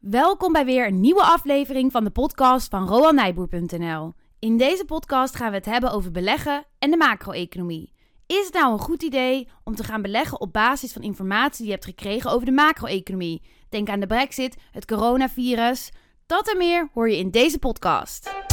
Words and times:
Welkom 0.00 0.52
bij 0.52 0.64
weer 0.64 0.86
een 0.86 1.00
nieuwe 1.00 1.22
aflevering 1.22 1.92
van 1.92 2.04
de 2.04 2.10
podcast 2.10 2.68
van 2.68 2.88
RoanNijboer.nl. 2.88 4.12
In 4.38 4.56
deze 4.56 4.84
podcast 4.84 5.36
gaan 5.36 5.50
we 5.50 5.56
het 5.56 5.64
hebben 5.64 5.92
over 5.92 6.10
beleggen 6.10 6.64
en 6.78 6.90
de 6.90 6.96
macro-economie. 6.96 7.92
Is 8.26 8.44
het 8.44 8.54
nou 8.54 8.72
een 8.72 8.78
goed 8.78 9.02
idee 9.02 9.48
om 9.64 9.74
te 9.74 9.84
gaan 9.84 10.02
beleggen 10.02 10.40
op 10.40 10.52
basis 10.52 10.92
van 10.92 11.02
informatie 11.02 11.56
die 11.56 11.66
je 11.66 11.72
hebt 11.72 11.84
gekregen 11.84 12.30
over 12.30 12.46
de 12.46 12.52
macro-economie? 12.52 13.42
Denk 13.68 13.88
aan 13.88 14.00
de 14.00 14.06
brexit, 14.06 14.56
het 14.70 14.84
coronavirus. 14.84 15.92
Dat 16.26 16.50
en 16.50 16.58
meer 16.58 16.88
hoor 16.92 17.10
je 17.10 17.16
in 17.18 17.30
deze 17.30 17.58
podcast. 17.58 18.49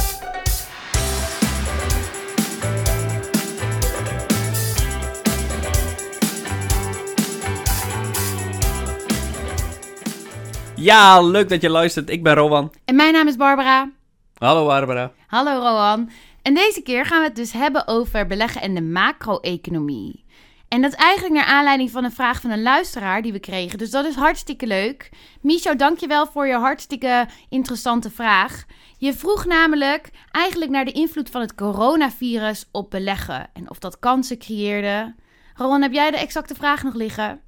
Ja, 10.78 11.22
leuk 11.22 11.48
dat 11.48 11.62
je 11.62 11.70
luistert. 11.70 12.10
Ik 12.10 12.22
ben 12.22 12.34
Rowan. 12.34 12.72
En 12.84 12.96
mijn 12.96 13.12
naam 13.12 13.28
is 13.28 13.36
Barbara. 13.36 13.90
Hallo 14.34 14.66
Barbara. 14.66 15.12
Hallo 15.26 15.50
Rowan. 15.50 16.10
En 16.42 16.54
deze 16.54 16.82
keer 16.82 17.06
gaan 17.06 17.18
we 17.18 17.26
het 17.26 17.36
dus 17.36 17.52
hebben 17.52 17.88
over 17.88 18.26
beleggen 18.26 18.60
en 18.60 18.74
de 18.74 18.82
macro-economie. 18.82 20.24
En 20.68 20.82
dat 20.82 20.92
is 20.92 20.98
eigenlijk 20.98 21.34
naar 21.34 21.44
aanleiding 21.44 21.90
van 21.90 22.04
een 22.04 22.12
vraag 22.12 22.40
van 22.40 22.50
een 22.50 22.62
luisteraar 22.62 23.22
die 23.22 23.32
we 23.32 23.38
kregen. 23.38 23.78
Dus 23.78 23.90
dat 23.90 24.04
is 24.04 24.14
hartstikke 24.14 24.66
leuk. 24.66 25.10
Micho, 25.40 25.76
dankjewel 25.76 26.26
voor 26.26 26.46
je 26.46 26.56
hartstikke 26.56 27.28
interessante 27.48 28.10
vraag. 28.10 28.64
Je 28.98 29.12
vroeg 29.14 29.44
namelijk 29.44 30.10
eigenlijk 30.30 30.70
naar 30.70 30.84
de 30.84 30.92
invloed 30.92 31.30
van 31.30 31.40
het 31.40 31.54
coronavirus 31.54 32.68
op 32.72 32.90
beleggen. 32.90 33.50
En 33.52 33.70
of 33.70 33.78
dat 33.78 33.98
kansen 33.98 34.38
creëerde. 34.38 35.14
Rowan, 35.54 35.82
heb 35.82 35.92
jij 35.92 36.10
de 36.10 36.16
exacte 36.18 36.54
vraag 36.54 36.82
nog 36.82 36.94
liggen? 36.94 37.40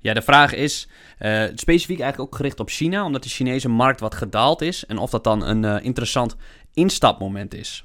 Ja, 0.00 0.14
de 0.14 0.22
vraag 0.22 0.54
is 0.54 0.88
uh, 1.20 1.44
specifiek 1.54 2.00
eigenlijk 2.00 2.32
ook 2.32 2.36
gericht 2.36 2.60
op 2.60 2.68
China, 2.68 3.04
omdat 3.04 3.22
de 3.22 3.28
Chinese 3.28 3.68
markt 3.68 4.00
wat 4.00 4.14
gedaald 4.14 4.60
is. 4.60 4.86
En 4.86 4.98
of 4.98 5.10
dat 5.10 5.24
dan 5.24 5.44
een 5.44 5.62
uh, 5.62 5.84
interessant 5.84 6.36
instapmoment 6.74 7.54
is. 7.54 7.84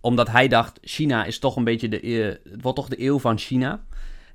Omdat 0.00 0.28
hij 0.28 0.48
dacht, 0.48 0.78
China 0.82 1.24
is 1.24 1.38
toch 1.38 1.56
een 1.56 1.64
beetje 1.64 1.88
de, 1.88 2.02
uh, 2.02 2.24
het 2.24 2.62
wordt 2.62 2.78
toch 2.78 2.88
de 2.88 3.02
eeuw 3.02 3.18
van 3.18 3.38
China. 3.38 3.80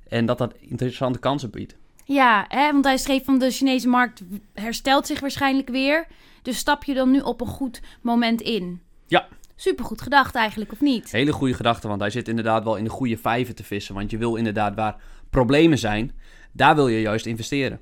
En 0.08 0.26
dat 0.26 0.38
dat 0.38 0.54
interessante 0.58 1.18
kansen 1.18 1.50
biedt. 1.50 1.76
Ja, 2.04 2.44
hè, 2.48 2.72
want 2.72 2.84
hij 2.84 2.96
schreef 2.96 3.24
van 3.24 3.38
de 3.38 3.50
Chinese 3.50 3.88
markt 3.88 4.22
herstelt 4.54 5.06
zich 5.06 5.20
waarschijnlijk 5.20 5.68
weer. 5.68 6.06
Dus 6.42 6.58
stap 6.58 6.84
je 6.84 6.94
dan 6.94 7.10
nu 7.10 7.20
op 7.20 7.40
een 7.40 7.46
goed 7.46 7.80
moment 8.00 8.40
in? 8.40 8.80
Ja. 9.06 9.28
Supergoed 9.56 10.02
gedacht 10.02 10.34
eigenlijk, 10.34 10.72
of 10.72 10.80
niet? 10.80 11.12
Hele 11.12 11.32
goede 11.32 11.54
gedachte, 11.54 11.88
want 11.88 12.00
hij 12.00 12.10
zit 12.10 12.28
inderdaad 12.28 12.64
wel 12.64 12.76
in 12.76 12.84
de 12.84 12.90
goede 12.90 13.16
vijven 13.16 13.54
te 13.54 13.64
vissen. 13.64 13.94
Want 13.94 14.10
je 14.10 14.18
wil 14.18 14.36
inderdaad 14.36 14.74
waar 14.74 14.96
problemen 15.30 15.78
zijn, 15.78 16.12
daar 16.52 16.74
wil 16.74 16.88
je 16.88 17.00
juist 17.00 17.26
investeren. 17.26 17.80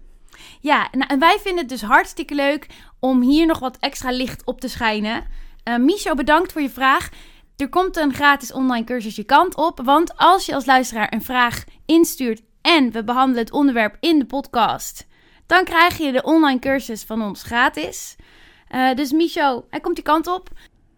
Ja, 0.61 0.91
en 0.91 1.19
wij 1.19 1.39
vinden 1.41 1.61
het 1.61 1.69
dus 1.69 1.83
hartstikke 1.83 2.35
leuk 2.35 2.67
om 3.01 3.23
hier 3.23 3.47
nog 3.47 3.59
wat 3.59 3.77
extra 3.81 4.11
licht 4.11 4.45
op 4.45 4.61
te 4.61 4.69
schijnen. 4.69 5.27
Uh, 5.65 5.77
Micho, 5.77 6.15
bedankt 6.15 6.53
voor 6.53 6.63
je 6.63 6.71
vraag. 6.71 7.09
Er 7.57 7.69
komt 7.69 7.97
een 7.97 8.15
gratis 8.15 8.53
online 8.53 8.85
cursus 8.85 9.17
je 9.17 9.25
kant 9.25 9.55
op. 9.55 9.81
Want 9.85 10.17
als 10.17 10.47
je 10.47 10.55
als 10.55 10.67
luisteraar 10.67 11.13
een 11.13 11.23
vraag 11.23 11.65
instuurt 11.87 12.43
en 12.63 12.91
we 12.93 13.05
behandelen 13.05 13.45
het 13.45 13.53
onderwerp 13.53 13.97
in 14.01 14.19
de 14.19 14.27
podcast, 14.27 15.07
dan 15.47 15.65
krijg 15.65 15.99
je 15.99 16.13
de 16.13 16.23
online 16.23 16.59
cursus 16.59 17.03
van 17.03 17.23
ons 17.23 17.43
gratis. 17.43 18.17
Uh, 18.71 18.95
dus 18.95 19.13
Micho, 19.13 19.65
hij 19.71 19.81
komt 19.81 19.95
die 19.95 20.05
kant 20.05 20.27
op. 20.27 20.49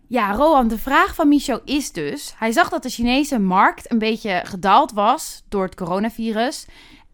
Ja, 0.07 0.33
Rohan, 0.33 0.69
de 0.69 0.79
vraag 0.79 1.15
van 1.15 1.29
Micho 1.29 1.61
is 1.65 1.93
dus: 1.93 2.35
hij 2.37 2.53
zag 2.53 2.69
dat 2.69 2.83
de 2.83 2.89
Chinese 2.89 3.39
markt 3.39 3.91
een 3.91 3.99
beetje 3.99 4.41
gedaald 4.45 4.93
was 4.93 5.43
door 5.49 5.65
het 5.65 5.75
coronavirus. 5.75 6.67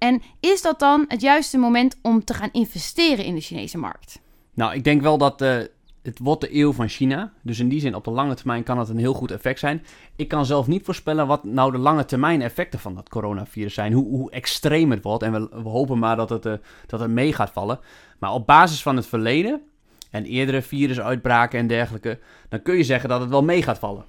En 0.04 0.22
is 0.40 0.62
dat 0.62 0.78
dan 0.78 1.04
het 1.08 1.20
juiste 1.20 1.58
moment 1.58 1.98
om 2.02 2.24
te 2.24 2.34
gaan 2.34 2.48
investeren 2.52 3.24
in 3.24 3.34
de 3.34 3.40
Chinese 3.40 3.78
markt? 3.78 4.20
Nou, 4.54 4.74
ik 4.74 4.84
denk 4.84 5.02
wel 5.02 5.18
dat 5.18 5.42
uh, 5.42 5.56
het 6.02 6.18
wordt 6.18 6.40
de 6.40 6.54
eeuw 6.54 6.72
van 6.72 6.88
China. 6.88 7.32
Dus 7.42 7.58
in 7.58 7.68
die 7.68 7.80
zin, 7.80 7.94
op 7.94 8.04
de 8.04 8.10
lange 8.10 8.34
termijn 8.34 8.62
kan 8.62 8.78
het 8.78 8.88
een 8.88 8.98
heel 8.98 9.14
goed 9.14 9.30
effect 9.30 9.58
zijn. 9.58 9.82
Ik 10.16 10.28
kan 10.28 10.46
zelf 10.46 10.66
niet 10.66 10.84
voorspellen 10.84 11.26
wat 11.26 11.44
nou 11.44 11.72
de 11.72 11.78
lange 11.78 12.04
termijn 12.04 12.42
effecten 12.42 12.78
van 12.78 12.94
dat 12.94 13.08
coronavirus 13.08 13.74
zijn. 13.74 13.92
Hoe, 13.92 14.08
hoe 14.08 14.30
extreem 14.30 14.90
het 14.90 15.02
wordt. 15.02 15.22
En 15.22 15.32
we, 15.32 15.62
we 15.62 15.68
hopen 15.68 15.98
maar 15.98 16.16
dat 16.16 16.30
het, 16.30 16.46
uh, 16.46 16.52
dat 16.86 17.00
het 17.00 17.10
mee 17.10 17.32
gaat 17.32 17.50
vallen. 17.50 17.80
Maar 18.18 18.32
op 18.32 18.46
basis 18.46 18.82
van 18.82 18.96
het 18.96 19.06
verleden 19.06 19.62
en 20.10 20.24
eerdere 20.24 20.62
virusuitbraken 20.62 21.58
en 21.58 21.66
dergelijke, 21.66 22.18
dan 22.48 22.62
kun 22.62 22.76
je 22.76 22.84
zeggen 22.84 23.08
dat 23.08 23.20
het 23.20 23.30
wel 23.30 23.44
mee 23.44 23.62
gaat 23.62 23.78
vallen. 23.78 24.04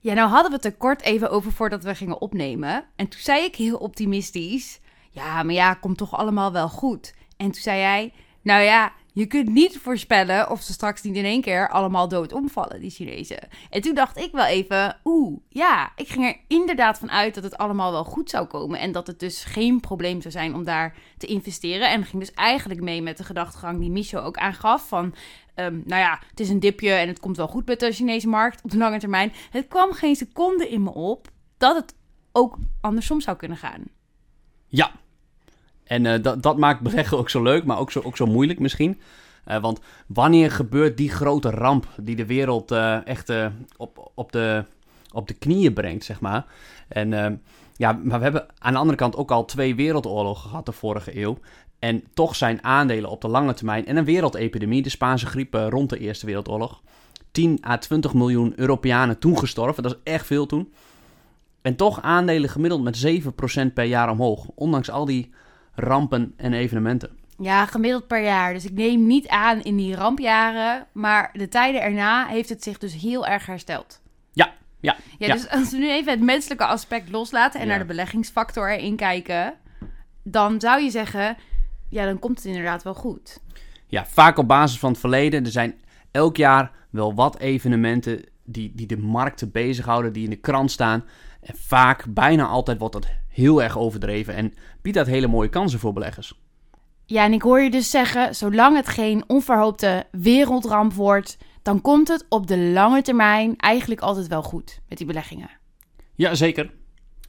Ja, 0.00 0.14
nou 0.14 0.28
hadden 0.28 0.50
we 0.50 0.56
het 0.56 0.64
er 0.64 0.76
kort 0.76 1.02
even 1.02 1.30
over 1.30 1.52
voordat 1.52 1.84
we 1.84 1.94
gingen 1.94 2.20
opnemen. 2.20 2.84
En 2.96 3.08
toen 3.08 3.20
zei 3.20 3.44
ik 3.44 3.56
heel 3.56 3.76
optimistisch 3.76 4.82
ja, 5.14 5.42
maar 5.42 5.54
ja, 5.54 5.74
komt 5.74 5.98
toch 5.98 6.16
allemaal 6.16 6.52
wel 6.52 6.68
goed. 6.68 7.14
En 7.36 7.50
toen 7.50 7.62
zei 7.62 7.80
hij, 7.80 8.12
nou 8.42 8.62
ja, 8.62 8.92
je 9.12 9.26
kunt 9.26 9.48
niet 9.48 9.78
voorspellen 9.78 10.50
of 10.50 10.62
ze 10.62 10.72
straks 10.72 11.02
niet 11.02 11.16
in 11.16 11.24
één 11.24 11.40
keer 11.40 11.68
allemaal 11.68 12.08
dood 12.08 12.32
omvallen, 12.32 12.80
die 12.80 12.90
Chinezen. 12.90 13.48
En 13.70 13.80
toen 13.80 13.94
dacht 13.94 14.16
ik 14.18 14.32
wel 14.32 14.44
even, 14.44 15.00
oeh, 15.04 15.38
ja, 15.48 15.92
ik 15.96 16.08
ging 16.08 16.24
er 16.24 16.36
inderdaad 16.48 16.98
van 16.98 17.10
uit 17.10 17.34
dat 17.34 17.44
het 17.44 17.56
allemaal 17.56 17.92
wel 17.92 18.04
goed 18.04 18.30
zou 18.30 18.46
komen. 18.46 18.78
En 18.78 18.92
dat 18.92 19.06
het 19.06 19.20
dus 19.20 19.44
geen 19.44 19.80
probleem 19.80 20.20
zou 20.20 20.32
zijn 20.32 20.54
om 20.54 20.64
daar 20.64 20.96
te 21.18 21.26
investeren. 21.26 21.90
En 21.90 22.04
ging 22.04 22.22
dus 22.22 22.32
eigenlijk 22.32 22.80
mee 22.80 23.02
met 23.02 23.16
de 23.16 23.24
gedachtegang 23.24 23.80
die 23.80 23.90
Micho 23.90 24.20
ook 24.20 24.36
aangaf 24.36 24.88
van... 24.88 25.14
Um, 25.56 25.82
nou 25.86 26.00
ja, 26.00 26.20
het 26.30 26.40
is 26.40 26.48
een 26.48 26.60
dipje 26.60 26.92
en 26.92 27.08
het 27.08 27.20
komt 27.20 27.36
wel 27.36 27.48
goed 27.48 27.66
met 27.66 27.80
de 27.80 27.92
Chinese 27.92 28.28
markt 28.28 28.62
op 28.62 28.70
de 28.70 28.76
lange 28.76 28.98
termijn. 28.98 29.32
Het 29.50 29.68
kwam 29.68 29.92
geen 29.92 30.16
seconde 30.16 30.68
in 30.68 30.82
me 30.82 30.92
op 30.94 31.28
dat 31.58 31.76
het 31.76 31.94
ook 32.32 32.58
andersom 32.80 33.20
zou 33.20 33.36
kunnen 33.36 33.58
gaan. 33.58 33.82
Ja, 34.68 34.92
en 35.84 36.04
uh, 36.04 36.22
dat, 36.22 36.42
dat 36.42 36.58
maakt 36.58 36.80
beleggen 36.80 37.18
ook 37.18 37.30
zo 37.30 37.42
leuk, 37.42 37.64
maar 37.64 37.78
ook 37.78 37.92
zo, 37.92 38.00
ook 38.04 38.16
zo 38.16 38.26
moeilijk 38.26 38.58
misschien. 38.58 39.00
Uh, 39.48 39.60
want 39.60 39.80
wanneer 40.06 40.50
gebeurt 40.50 40.96
die 40.96 41.10
grote 41.10 41.50
ramp 41.50 41.88
die 41.96 42.16
de 42.16 42.26
wereld 42.26 42.72
uh, 42.72 43.06
echt 43.06 43.32
op, 43.76 44.10
op, 44.14 44.32
de, 44.32 44.64
op 45.12 45.28
de 45.28 45.34
knieën 45.34 45.72
brengt, 45.72 46.04
zeg 46.04 46.20
maar. 46.20 46.44
En 46.88 47.42
ja, 47.76 48.00
maar 48.02 48.18
we 48.18 48.24
hebben 48.24 48.46
aan 48.58 48.72
de 48.72 48.78
andere 48.78 48.98
kant 48.98 49.16
ook 49.16 49.30
al 49.30 49.44
twee 49.44 49.74
wereldoorlogen 49.74 50.48
gehad 50.48 50.66
de 50.66 50.72
vorige 50.72 51.20
eeuw. 51.20 51.38
En 51.78 52.04
toch 52.14 52.36
zijn 52.36 52.64
aandelen 52.64 53.10
op 53.10 53.20
de 53.20 53.28
lange 53.28 53.54
termijn 53.54 53.86
en 53.86 53.96
een 53.96 54.04
wereldepidemie, 54.04 54.82
de 54.82 54.88
Spaanse 54.88 55.26
griep 55.26 55.54
rond 55.54 55.90
de 55.90 55.98
Eerste 55.98 56.26
Wereldoorlog, 56.26 56.82
10 57.30 57.58
à 57.66 57.76
20 57.76 58.14
miljoen 58.14 58.52
Europeanen 58.56 59.18
toen 59.18 59.38
gestorven. 59.38 59.82
Dat 59.82 59.92
is 59.92 60.12
echt 60.12 60.26
veel 60.26 60.46
toen. 60.46 60.72
En 61.62 61.76
toch 61.76 62.02
aandelen 62.02 62.50
gemiddeld 62.50 62.82
met 62.82 63.22
7% 63.70 63.72
per 63.74 63.84
jaar 63.84 64.10
omhoog. 64.10 64.46
Ondanks 64.54 64.90
al 64.90 65.04
die 65.04 65.30
rampen 65.74 66.34
en 66.36 66.52
evenementen. 66.52 67.10
Ja, 67.38 67.66
gemiddeld 67.66 68.06
per 68.06 68.22
jaar. 68.22 68.52
Dus 68.52 68.64
ik 68.64 68.72
neem 68.72 69.06
niet 69.06 69.28
aan 69.28 69.62
in 69.62 69.76
die 69.76 69.96
rampjaren. 69.96 70.86
Maar 70.92 71.30
de 71.32 71.48
tijden 71.48 71.82
erna 71.82 72.26
heeft 72.26 72.48
het 72.48 72.62
zich 72.62 72.78
dus 72.78 72.94
heel 72.94 73.26
erg 73.26 73.46
hersteld. 73.46 74.00
Ja, 74.32 74.52
ja. 74.80 74.96
Ja, 75.18 75.32
dus 75.32 75.48
als 75.50 75.70
we 75.70 75.76
nu 75.76 75.90
even 75.90 76.12
het 76.12 76.22
menselijke 76.22 76.64
aspect 76.64 77.10
loslaten 77.10 77.60
en 77.60 77.66
ja. 77.66 77.70
naar 77.70 77.80
de 77.80 77.88
beleggingsfactor 77.88 78.70
erin 78.70 78.96
kijken. 78.96 79.54
Dan 80.22 80.60
zou 80.60 80.82
je 80.82 80.90
zeggen, 80.90 81.36
ja, 81.88 82.04
dan 82.04 82.18
komt 82.18 82.36
het 82.36 82.46
inderdaad 82.46 82.82
wel 82.82 82.94
goed. 82.94 83.40
Ja, 83.86 84.06
vaak 84.06 84.38
op 84.38 84.48
basis 84.48 84.78
van 84.78 84.90
het 84.90 85.00
verleden. 85.00 85.44
Er 85.44 85.50
zijn 85.50 85.74
elk 86.10 86.36
jaar 86.36 86.70
wel 86.90 87.14
wat 87.14 87.38
evenementen 87.38 88.24
die, 88.44 88.72
die 88.74 88.86
de 88.86 88.98
markten 88.98 89.50
bezighouden, 89.50 90.12
die 90.12 90.24
in 90.24 90.30
de 90.30 90.36
krant 90.36 90.70
staan. 90.70 91.04
En 91.40 91.54
vaak, 91.56 92.04
bijna 92.08 92.46
altijd, 92.46 92.78
wordt 92.78 92.94
dat 92.94 93.08
heel 93.34 93.62
erg 93.62 93.78
overdreven 93.78 94.34
en 94.34 94.54
biedt 94.82 94.96
dat 94.96 95.06
hele 95.06 95.26
mooie 95.26 95.48
kansen 95.48 95.78
voor 95.78 95.92
beleggers. 95.92 96.42
Ja, 97.06 97.24
en 97.24 97.32
ik 97.32 97.42
hoor 97.42 97.60
je 97.60 97.70
dus 97.70 97.90
zeggen, 97.90 98.34
zolang 98.34 98.76
het 98.76 98.88
geen 98.88 99.24
onverhoopte 99.26 100.04
wereldramp 100.10 100.92
wordt, 100.92 101.38
dan 101.62 101.80
komt 101.80 102.08
het 102.08 102.26
op 102.28 102.46
de 102.46 102.58
lange 102.58 103.02
termijn 103.02 103.56
eigenlijk 103.56 104.00
altijd 104.00 104.26
wel 104.26 104.42
goed 104.42 104.80
met 104.88 104.98
die 104.98 105.06
beleggingen. 105.06 105.50
Ja, 106.14 106.34
zeker. 106.34 106.70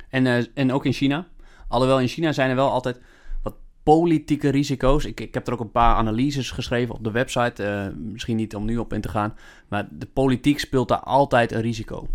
En, 0.10 0.26
uh, 0.26 0.44
en 0.54 0.72
ook 0.72 0.86
in 0.86 0.94
China. 0.94 1.28
Alhoewel 1.68 2.00
in 2.00 2.08
China 2.08 2.32
zijn 2.32 2.50
er 2.50 2.56
wel 2.56 2.72
altijd 2.72 3.00
wat 3.44 3.56
politieke 3.84 4.50
risico's. 4.50 5.06
Ik, 5.06 5.20
ik 5.20 5.34
heb 5.34 5.48
er 5.48 5.54
ook 5.54 5.60
een 5.60 5.72
paar 5.72 5.96
analyses 5.96 6.52
geschreven 6.52 6.96
op 6.96 7.04
de 7.04 7.12
website. 7.12 7.64
Uh, 7.64 8.04
misschien 8.12 8.36
niet 8.36 8.56
om 8.56 8.66
nu 8.66 8.78
op 8.78 8.94
in 8.94 9.02
te 9.02 9.10
gaan. 9.10 9.36
Maar 9.68 9.88
de 9.92 10.06
politiek 10.06 10.60
speelt 10.60 10.88
daar 10.88 11.00
altijd 11.00 11.52
een 11.52 11.62
risico. 11.62 12.08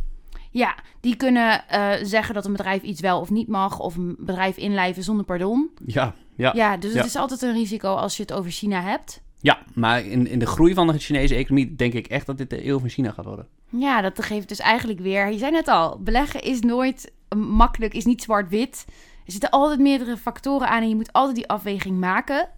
Ja, 0.50 0.74
die 1.00 1.16
kunnen 1.16 1.64
uh, 1.72 1.92
zeggen 2.02 2.34
dat 2.34 2.44
een 2.44 2.52
bedrijf 2.52 2.82
iets 2.82 3.00
wel 3.00 3.20
of 3.20 3.30
niet 3.30 3.48
mag, 3.48 3.78
of 3.78 3.96
een 3.96 4.16
bedrijf 4.18 4.56
inlijven 4.56 5.02
zonder 5.02 5.24
pardon. 5.24 5.70
Ja, 5.86 6.14
ja. 6.36 6.52
Ja, 6.54 6.76
dus 6.76 6.94
het 6.94 7.04
is 7.04 7.16
altijd 7.16 7.42
een 7.42 7.52
risico 7.52 7.94
als 7.94 8.16
je 8.16 8.22
het 8.22 8.32
over 8.32 8.50
China 8.50 8.82
hebt. 8.82 9.22
Ja, 9.40 9.58
maar 9.74 10.04
in, 10.04 10.26
in 10.26 10.38
de 10.38 10.46
groei 10.46 10.74
van 10.74 10.86
de 10.86 10.98
Chinese 10.98 11.34
economie 11.34 11.76
denk 11.76 11.92
ik 11.92 12.06
echt 12.06 12.26
dat 12.26 12.38
dit 12.38 12.50
de 12.50 12.66
eeuw 12.66 12.78
van 12.78 12.88
China 12.88 13.10
gaat 13.10 13.24
worden. 13.24 13.48
Ja, 13.68 14.00
dat 14.00 14.24
geeft 14.24 14.48
dus 14.48 14.58
eigenlijk 14.58 15.00
weer. 15.00 15.30
Je 15.30 15.38
zei 15.38 15.50
net 15.50 15.68
al, 15.68 15.98
beleggen 15.98 16.42
is 16.42 16.60
nooit 16.60 17.12
makkelijk, 17.36 17.94
is 17.94 18.04
niet 18.04 18.22
zwart-wit. 18.22 18.84
Er 19.24 19.32
zitten 19.32 19.50
altijd 19.50 19.80
meerdere 19.80 20.16
factoren 20.16 20.68
aan 20.68 20.82
en 20.82 20.88
je 20.88 20.94
moet 20.94 21.12
altijd 21.12 21.36
die 21.36 21.48
afweging 21.48 21.98
maken. 21.98 22.48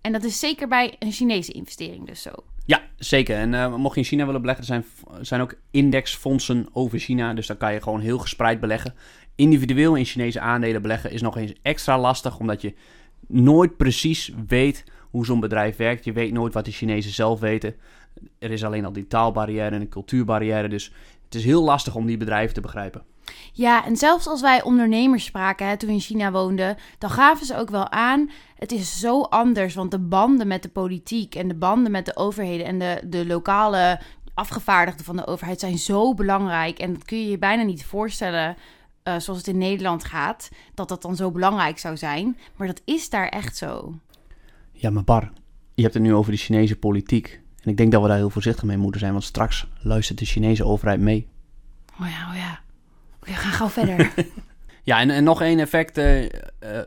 En 0.00 0.12
dat 0.12 0.24
is 0.24 0.38
zeker 0.38 0.68
bij 0.68 0.96
een 0.98 1.12
Chinese 1.12 1.52
investering 1.52 2.06
dus 2.06 2.22
zo. 2.22 2.30
Ja, 2.66 2.82
zeker. 2.96 3.36
En 3.36 3.52
uh, 3.52 3.76
mocht 3.76 3.94
je 3.94 4.00
in 4.00 4.06
China 4.06 4.24
willen 4.24 4.40
beleggen, 4.40 4.64
er 4.64 4.70
zijn, 4.70 4.84
zijn 5.20 5.40
ook 5.40 5.54
indexfondsen 5.70 6.66
over 6.72 6.98
China. 6.98 7.34
Dus 7.34 7.46
dan 7.46 7.56
kan 7.56 7.72
je 7.72 7.80
gewoon 7.80 8.00
heel 8.00 8.18
gespreid 8.18 8.60
beleggen. 8.60 8.94
Individueel 9.34 9.94
in 9.94 10.04
Chinese 10.04 10.40
aandelen 10.40 10.82
beleggen 10.82 11.10
is 11.10 11.22
nog 11.22 11.36
eens 11.36 11.52
extra 11.62 11.98
lastig, 11.98 12.38
omdat 12.38 12.62
je 12.62 12.74
nooit 13.28 13.76
precies 13.76 14.32
weet 14.46 14.84
hoe 15.10 15.26
zo'n 15.26 15.40
bedrijf 15.40 15.76
werkt. 15.76 16.04
Je 16.04 16.12
weet 16.12 16.32
nooit 16.32 16.54
wat 16.54 16.64
de 16.64 16.70
Chinezen 16.70 17.12
zelf 17.12 17.40
weten. 17.40 17.74
Er 18.38 18.50
is 18.50 18.64
alleen 18.64 18.84
al 18.84 18.92
die 18.92 19.06
taalbarrière 19.06 19.74
en 19.74 19.80
een 19.80 19.88
cultuurbarrière. 19.88 20.68
Dus 20.68 20.92
het 21.24 21.34
is 21.34 21.44
heel 21.44 21.62
lastig 21.62 21.94
om 21.94 22.06
die 22.06 22.16
bedrijven 22.16 22.54
te 22.54 22.60
begrijpen. 22.60 23.02
Ja, 23.52 23.84
en 23.84 23.96
zelfs 23.96 24.26
als 24.26 24.40
wij 24.40 24.62
ondernemers 24.62 25.24
spraken 25.24 25.66
hè, 25.66 25.76
toen 25.76 25.88
we 25.88 25.94
in 25.94 26.00
China 26.00 26.30
woonden, 26.30 26.76
dan 26.98 27.10
gaven 27.10 27.46
ze 27.46 27.56
ook 27.56 27.70
wel 27.70 27.90
aan: 27.90 28.30
het 28.56 28.72
is 28.72 29.00
zo 29.00 29.20
anders. 29.20 29.74
Want 29.74 29.90
de 29.90 29.98
banden 29.98 30.46
met 30.46 30.62
de 30.62 30.68
politiek 30.68 31.34
en 31.34 31.48
de 31.48 31.54
banden 31.54 31.92
met 31.92 32.06
de 32.06 32.16
overheden 32.16 32.66
en 32.66 32.78
de, 32.78 33.00
de 33.04 33.26
lokale 33.26 34.00
afgevaardigden 34.34 35.04
van 35.04 35.16
de 35.16 35.26
overheid 35.26 35.60
zijn 35.60 35.78
zo 35.78 36.14
belangrijk. 36.14 36.78
En 36.78 36.92
dat 36.92 37.04
kun 37.04 37.18
je 37.18 37.30
je 37.30 37.38
bijna 37.38 37.62
niet 37.62 37.84
voorstellen. 37.84 38.56
eh, 39.02 39.18
zoals 39.18 39.38
het 39.38 39.48
in 39.48 39.58
Nederland 39.58 40.04
gaat, 40.04 40.50
dat 40.74 40.88
dat 40.88 41.02
dan 41.02 41.16
zo 41.16 41.30
belangrijk 41.30 41.78
zou 41.78 41.96
zijn. 41.96 42.36
Maar 42.56 42.66
dat 42.66 42.82
is 42.84 43.10
daar 43.10 43.28
echt 43.28 43.56
zo. 43.56 43.94
Ja, 44.72 44.90
maar 44.90 45.04
Bar, 45.04 45.30
je 45.74 45.82
hebt 45.82 45.94
het 45.94 46.02
nu 46.02 46.14
over 46.14 46.32
de 46.32 46.38
Chinese 46.38 46.76
politiek. 46.76 47.40
En 47.62 47.70
ik 47.70 47.76
denk 47.76 47.92
dat 47.92 48.02
we 48.02 48.08
daar 48.08 48.16
heel 48.16 48.30
voorzichtig 48.30 48.64
mee 48.64 48.76
moeten 48.76 49.00
zijn, 49.00 49.12
want 49.12 49.24
straks 49.24 49.66
luistert 49.80 50.18
de 50.18 50.24
Chinese 50.24 50.64
overheid 50.64 51.00
mee. 51.00 51.26
Oh 52.00 52.06
ja, 52.08 52.30
oh 52.30 52.36
ja. 52.36 52.60
Oké, 53.22 53.32
ga 53.32 53.50
gauw 53.50 53.68
verder. 53.68 54.12
Ja, 54.84 55.00
en, 55.00 55.10
en 55.10 55.24
nog 55.24 55.40
één 55.42 55.58
effect, 55.58 55.98
eh, 55.98 56.24
eh, 56.24 56.30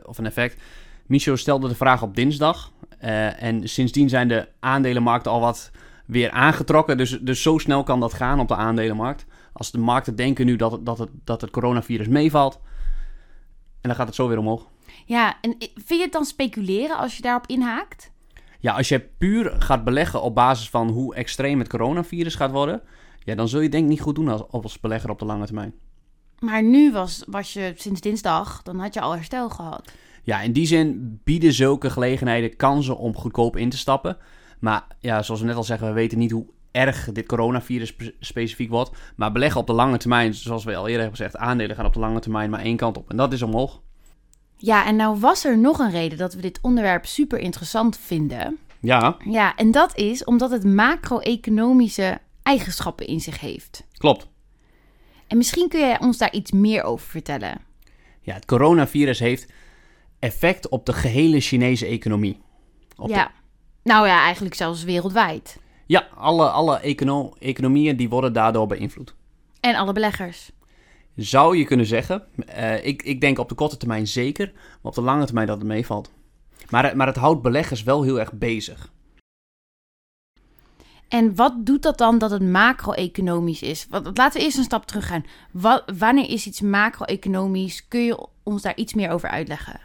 of 0.02 0.18
een 0.18 0.26
effect. 0.26 0.62
Micho 1.06 1.36
stelde 1.36 1.68
de 1.68 1.74
vraag 1.74 2.02
op 2.02 2.14
dinsdag. 2.16 2.72
eh, 2.98 3.42
en 3.42 3.68
sindsdien 3.68 4.08
zijn 4.08 4.28
de 4.28 4.48
aandelenmarkten 4.60 5.32
al 5.32 5.40
wat 5.40 5.70
weer 6.06 6.30
aangetrokken. 6.30 6.96
Dus, 6.96 7.18
dus 7.20 7.42
zo 7.42 7.58
snel 7.58 7.82
kan 7.82 8.00
dat 8.00 8.14
gaan 8.14 8.40
op 8.40 8.48
de 8.48 8.56
aandelenmarkt. 8.56 9.24
Als 9.52 9.70
de 9.70 9.78
markten 9.78 10.16
denken 10.16 10.46
nu 10.46 10.56
dat 10.56 10.72
het, 10.72 10.86
dat 10.86 10.98
het, 10.98 11.08
dat 11.24 11.40
het 11.40 11.50
coronavirus 11.50 12.08
meevalt. 12.08 12.60
En 13.80 13.88
dan 13.88 13.94
gaat 13.94 14.06
het 14.06 14.14
zo 14.14 14.28
weer 14.28 14.38
omhoog. 14.38 14.66
ja, 15.06 15.36
en 15.40 15.56
vind 15.58 15.88
je 15.88 16.02
het 16.02 16.12
dan 16.12 16.24
speculeren 16.24 16.96
als 16.96 17.16
je 17.16 17.22
daarop 17.22 17.46
inhaakt? 17.46 18.10
Ja, 18.60 18.72
als 18.72 18.88
je 18.88 19.00
puur 19.00 19.54
gaat 19.58 19.84
beleggen 19.84 20.22
op 20.22 20.34
basis 20.34 20.70
van 20.70 20.88
hoe 20.88 21.14
extreem 21.14 21.58
het 21.58 21.68
coronavirus 21.68 22.34
gaat 22.34 22.50
worden. 22.50 22.82
Ja, 23.24 23.34
dan 23.34 23.48
zul 23.48 23.60
je 23.60 23.68
denk 23.68 23.84
ik 23.84 23.90
niet 23.90 24.00
goed 24.00 24.14
doen 24.14 24.28
als, 24.28 24.42
als 24.50 24.80
belegger 24.80 25.10
op 25.10 25.18
de 25.18 25.24
lange 25.24 25.44
termijn. 25.44 25.74
Maar 26.38 26.62
nu 26.62 26.92
was, 26.92 27.22
was 27.26 27.52
je 27.52 27.72
sinds 27.76 28.00
dinsdag, 28.00 28.62
dan 28.62 28.78
had 28.78 28.94
je 28.94 29.00
al 29.00 29.14
herstel 29.14 29.48
gehad. 29.50 29.92
Ja, 30.22 30.40
in 30.40 30.52
die 30.52 30.66
zin 30.66 31.20
bieden 31.24 31.52
zulke 31.52 31.90
gelegenheden 31.90 32.56
kansen 32.56 32.96
om 32.98 33.14
goedkoop 33.16 33.56
in 33.56 33.70
te 33.70 33.76
stappen. 33.76 34.16
Maar 34.60 34.86
ja, 35.00 35.22
zoals 35.22 35.40
we 35.40 35.46
net 35.46 35.56
al 35.56 35.64
zeggen, 35.64 35.86
we 35.88 35.92
weten 35.92 36.18
niet 36.18 36.30
hoe 36.30 36.46
erg 36.70 37.08
dit 37.12 37.26
coronavirus 37.26 37.88
spe- 37.88 38.14
specifiek 38.20 38.70
wordt. 38.70 38.90
Maar 39.16 39.32
beleggen 39.32 39.60
op 39.60 39.66
de 39.66 39.72
lange 39.72 39.96
termijn, 39.96 40.34
zoals 40.34 40.64
we 40.64 40.76
al 40.76 40.86
eerder 40.86 41.00
hebben 41.02 41.16
gezegd, 41.18 41.36
aandelen 41.36 41.76
gaan 41.76 41.86
op 41.86 41.92
de 41.92 41.98
lange 42.00 42.20
termijn 42.20 42.50
maar 42.50 42.60
één 42.60 42.76
kant 42.76 42.96
op. 42.96 43.10
En 43.10 43.16
dat 43.16 43.32
is 43.32 43.42
omhoog. 43.42 43.80
Ja, 44.56 44.86
en 44.86 44.96
nou 44.96 45.18
was 45.20 45.44
er 45.44 45.58
nog 45.58 45.78
een 45.78 45.90
reden 45.90 46.18
dat 46.18 46.34
we 46.34 46.40
dit 46.40 46.58
onderwerp 46.62 47.06
super 47.06 47.38
interessant 47.38 47.98
vinden. 47.98 48.58
Ja, 48.80 49.16
Ja, 49.24 49.54
en 49.56 49.70
dat 49.70 49.96
is 49.96 50.24
omdat 50.24 50.50
het 50.50 50.64
macro-economische 50.64 52.18
eigenschappen 52.42 53.06
in 53.06 53.20
zich 53.20 53.40
heeft. 53.40 53.86
klopt. 53.98 54.28
En 55.26 55.36
misschien 55.36 55.68
kun 55.68 55.80
jij 55.80 56.00
ons 56.00 56.18
daar 56.18 56.32
iets 56.32 56.50
meer 56.52 56.82
over 56.82 57.06
vertellen. 57.08 57.58
Ja, 58.20 58.34
het 58.34 58.44
coronavirus 58.44 59.18
heeft 59.18 59.52
effect 60.18 60.68
op 60.68 60.86
de 60.86 60.92
gehele 60.92 61.40
Chinese 61.40 61.86
economie. 61.86 62.40
Op 62.96 63.08
de- 63.08 63.14
ja. 63.14 63.30
Nou 63.82 64.06
ja, 64.06 64.22
eigenlijk 64.22 64.54
zelfs 64.54 64.84
wereldwijd. 64.84 65.58
ja, 65.86 66.08
alle, 66.16 66.50
alle 66.50 66.78
econo- 66.78 67.32
economieën 67.38 67.96
die 67.96 68.08
worden 68.08 68.32
daardoor 68.32 68.66
beïnvloed. 68.66 69.14
En 69.60 69.74
alle 69.74 69.92
beleggers. 69.92 70.50
Zou 71.16 71.56
je 71.56 71.64
kunnen 71.64 71.86
zeggen. 71.86 72.22
Eh, 72.46 72.84
ik, 72.86 73.02
ik 73.02 73.20
denk 73.20 73.38
op 73.38 73.48
de 73.48 73.54
korte 73.54 73.76
termijn 73.76 74.06
zeker, 74.06 74.52
maar 74.54 74.62
op 74.82 74.94
de 74.94 75.00
lange 75.00 75.24
termijn 75.24 75.46
dat 75.46 75.58
het 75.58 75.66
meevalt. 75.66 76.10
Maar, 76.70 76.96
maar 76.96 77.06
het 77.06 77.16
houdt 77.16 77.42
beleggers 77.42 77.82
wel 77.82 78.02
heel 78.02 78.20
erg 78.20 78.32
bezig. 78.32 78.92
En 81.08 81.34
wat 81.34 81.66
doet 81.66 81.82
dat 81.82 81.98
dan 81.98 82.18
dat 82.18 82.30
het 82.30 82.42
macro-economisch 82.42 83.62
is? 83.62 83.86
Want 83.90 84.16
laten 84.18 84.38
we 84.38 84.44
eerst 84.44 84.58
een 84.58 84.64
stap 84.64 84.86
terug 84.86 85.06
gaan. 85.06 85.24
Wa- 85.50 85.84
wanneer 85.98 86.30
is 86.30 86.46
iets 86.46 86.60
macro-economisch? 86.60 87.88
Kun 87.88 88.04
je 88.04 88.26
ons 88.42 88.62
daar 88.62 88.76
iets 88.76 88.94
meer 88.94 89.10
over 89.10 89.28
uitleggen? 89.28 89.80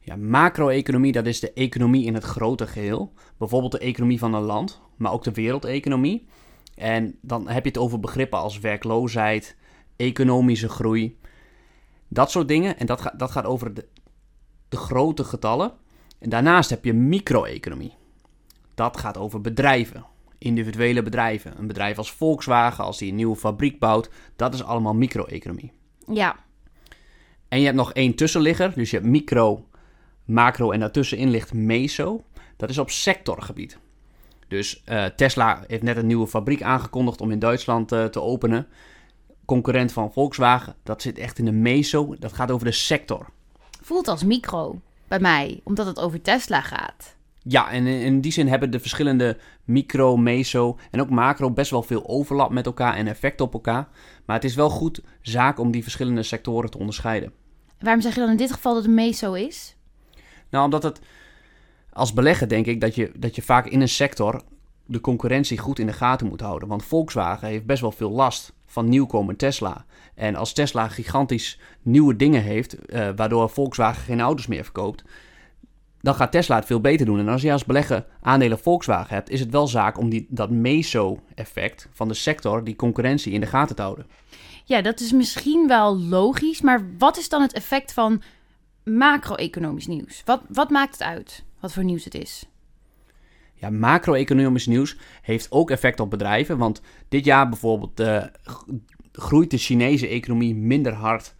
Ja, 0.00 0.16
macro-economie, 0.16 1.12
dat 1.12 1.26
is 1.26 1.40
de 1.40 1.52
economie 1.52 2.04
in 2.06 2.14
het 2.14 2.24
grote 2.24 2.66
geheel. 2.66 3.12
Bijvoorbeeld 3.36 3.72
de 3.72 3.78
economie 3.78 4.18
van 4.18 4.34
een 4.34 4.42
land, 4.42 4.80
maar 4.96 5.12
ook 5.12 5.24
de 5.24 5.32
wereldeconomie. 5.32 6.26
En 6.74 7.18
dan 7.20 7.48
heb 7.48 7.62
je 7.62 7.68
het 7.68 7.78
over 7.78 8.00
begrippen 8.00 8.38
als 8.38 8.58
werkloosheid, 8.58 9.56
economische 9.96 10.68
groei. 10.68 11.18
Dat 12.08 12.30
soort 12.30 12.48
dingen. 12.48 12.78
En 12.78 12.86
dat, 12.86 13.00
gaat 13.00 13.18
dat 13.18 13.30
gaat 13.30 13.44
over 13.44 13.74
de, 13.74 13.88
de 14.68 14.76
grote 14.76 15.24
getallen. 15.24 15.72
En 16.18 16.28
daarnaast 16.28 16.70
heb 16.70 16.84
je 16.84 16.92
micro-economie. 16.92 17.94
Dat 18.74 18.96
gaat 18.96 19.18
over 19.18 19.40
bedrijven, 19.40 20.04
individuele 20.44 21.02
bedrijven. 21.02 21.58
Een 21.58 21.66
bedrijf 21.66 21.98
als 21.98 22.12
Volkswagen, 22.12 22.84
als 22.84 22.98
die 22.98 23.08
een 23.10 23.16
nieuwe 23.16 23.36
fabriek 23.36 23.78
bouwt, 23.78 24.10
dat 24.36 24.54
is 24.54 24.62
allemaal 24.62 24.94
micro-economie. 24.94 25.72
Ja, 26.12 26.36
En 27.48 27.58
je 27.58 27.64
hebt 27.64 27.76
nog 27.76 27.92
één 27.92 28.14
tussenligger, 28.14 28.72
dus 28.74 28.90
je 28.90 28.96
hebt 28.96 29.08
micro, 29.08 29.66
macro 30.24 30.70
en 30.70 30.80
daartussenin 30.80 31.30
ligt 31.30 31.52
meso. 31.52 32.24
Dat 32.56 32.70
is 32.70 32.78
op 32.78 32.90
sectorgebied. 32.90 33.78
Dus 34.48 34.82
eh, 34.84 35.04
Tesla 35.04 35.64
heeft 35.66 35.82
net 35.82 35.96
een 35.96 36.06
nieuwe 36.06 36.26
fabriek 36.26 36.62
aangekondigd 36.62 37.20
om 37.20 37.30
in 37.30 37.38
Duitsland 37.38 37.92
eh, 37.92 38.04
te 38.04 38.20
openen. 38.20 38.66
Concurrent 39.44 39.92
van 39.92 40.12
Volkswagen, 40.12 40.74
dat 40.82 41.02
zit 41.02 41.18
echt 41.18 41.38
in 41.38 41.44
de 41.44 41.52
meso. 41.52 42.16
Dat 42.18 42.32
gaat 42.32 42.50
over 42.50 42.66
de 42.66 42.72
sector. 42.72 43.26
voelt 43.82 44.08
als 44.08 44.24
micro 44.24 44.80
bij 45.08 45.20
mij, 45.20 45.60
omdat 45.64 45.86
het 45.86 46.00
over 46.00 46.22
Tesla 46.22 46.60
gaat. 46.60 47.13
Ja, 47.46 47.70
en 47.70 47.86
in, 47.86 48.20
die 48.20 48.32
zin 48.32 48.48
hebben 48.48 48.70
de 48.70 48.80
verschillende 48.80 49.38
micro, 49.64 50.16
meso 50.16 50.78
en 50.90 51.00
ook 51.00 51.10
macro 51.10 51.50
best 51.50 51.70
wel 51.70 51.82
veel 51.82 52.08
overlap 52.08 52.50
met 52.50 52.66
elkaar 52.66 52.94
en 52.94 53.06
effect 53.06 53.40
op 53.40 53.52
elkaar. 53.52 53.88
Maar 54.24 54.36
het 54.36 54.44
is 54.44 54.54
wel 54.54 54.70
goed 54.70 55.00
zaak 55.20 55.58
om 55.58 55.70
die 55.70 55.82
verschillende 55.82 56.22
sectoren 56.22 56.70
te 56.70 56.78
onderscheiden. 56.78 57.32
Waarom 57.78 58.02
zeg 58.02 58.14
je 58.14 58.20
dan 58.20 58.30
in 58.30 58.36
dit 58.36 58.52
geval 58.52 58.74
dat 58.74 58.82
het 58.82 58.92
meso 58.92 59.32
is? 59.32 59.76
Nou, 60.50 60.64
omdat 60.64 60.82
het 60.82 61.00
als 61.92 62.12
belegger 62.12 62.48
denk 62.48 62.66
ik 62.66 62.80
dat 62.80 62.94
je, 62.94 63.12
dat 63.16 63.34
je 63.34 63.42
vaak 63.42 63.66
in 63.66 63.80
een 63.80 63.88
sector 63.88 64.42
de 64.86 65.00
concurrentie 65.00 65.58
goed 65.58 65.78
in 65.78 65.86
de 65.86 65.92
gaten 65.92 66.26
moet 66.26 66.40
houden. 66.40 66.68
Want 66.68 66.84
Volkswagen 66.84 67.48
heeft 67.48 67.66
best 67.66 67.80
wel 67.80 67.92
veel 67.92 68.10
last 68.10 68.52
van 68.66 68.88
nieuwkomer 68.88 69.36
Tesla. 69.36 69.84
En 70.14 70.34
als 70.34 70.52
Tesla 70.52 70.88
gigantisch 70.88 71.60
nieuwe 71.82 72.16
dingen 72.16 72.42
heeft, 72.42 72.74
eh, 72.74 73.08
waardoor 73.16 73.50
Volkswagen 73.50 74.02
geen 74.02 74.20
auto's 74.20 74.46
meer 74.46 74.64
verkoopt, 74.64 75.04
dan 76.04 76.14
gaat 76.14 76.32
Tesla 76.32 76.56
het 76.56 76.66
veel 76.66 76.80
beter 76.80 77.06
doen. 77.06 77.18
En 77.18 77.28
als 77.28 77.42
je 77.42 77.52
als 77.52 77.64
belegger 77.64 78.06
aandelen 78.20 78.58
Volkswagen 78.58 79.14
hebt, 79.14 79.30
is 79.30 79.40
het 79.40 79.50
wel 79.50 79.66
zaak 79.66 79.98
om 79.98 80.08
die, 80.08 80.26
dat 80.30 80.50
meso-effect 80.50 81.88
van 81.92 82.08
de 82.08 82.14
sector, 82.14 82.64
die 82.64 82.76
concurrentie 82.76 83.32
in 83.32 83.40
de 83.40 83.46
gaten 83.46 83.76
te 83.76 83.82
houden. 83.82 84.06
Ja, 84.64 84.82
dat 84.82 85.00
is 85.00 85.12
misschien 85.12 85.68
wel 85.68 85.98
logisch, 85.98 86.60
maar 86.60 86.86
wat 86.98 87.16
is 87.18 87.28
dan 87.28 87.42
het 87.42 87.52
effect 87.52 87.92
van 87.92 88.22
macro-economisch 88.84 89.86
nieuws? 89.86 90.22
Wat, 90.24 90.40
wat 90.48 90.70
maakt 90.70 90.92
het 90.92 91.02
uit 91.02 91.44
wat 91.60 91.72
voor 91.72 91.84
nieuws 91.84 92.04
het 92.04 92.14
is? 92.14 92.46
Ja, 93.54 93.70
macro-economisch 93.70 94.66
nieuws 94.66 94.96
heeft 95.22 95.50
ook 95.50 95.70
effect 95.70 96.00
op 96.00 96.10
bedrijven. 96.10 96.58
Want 96.58 96.80
dit 97.08 97.24
jaar 97.24 97.48
bijvoorbeeld 97.48 98.00
eh, 98.00 98.24
groeit 99.12 99.50
de 99.50 99.58
Chinese 99.58 100.08
economie 100.08 100.54
minder 100.54 100.92
hard 100.92 101.34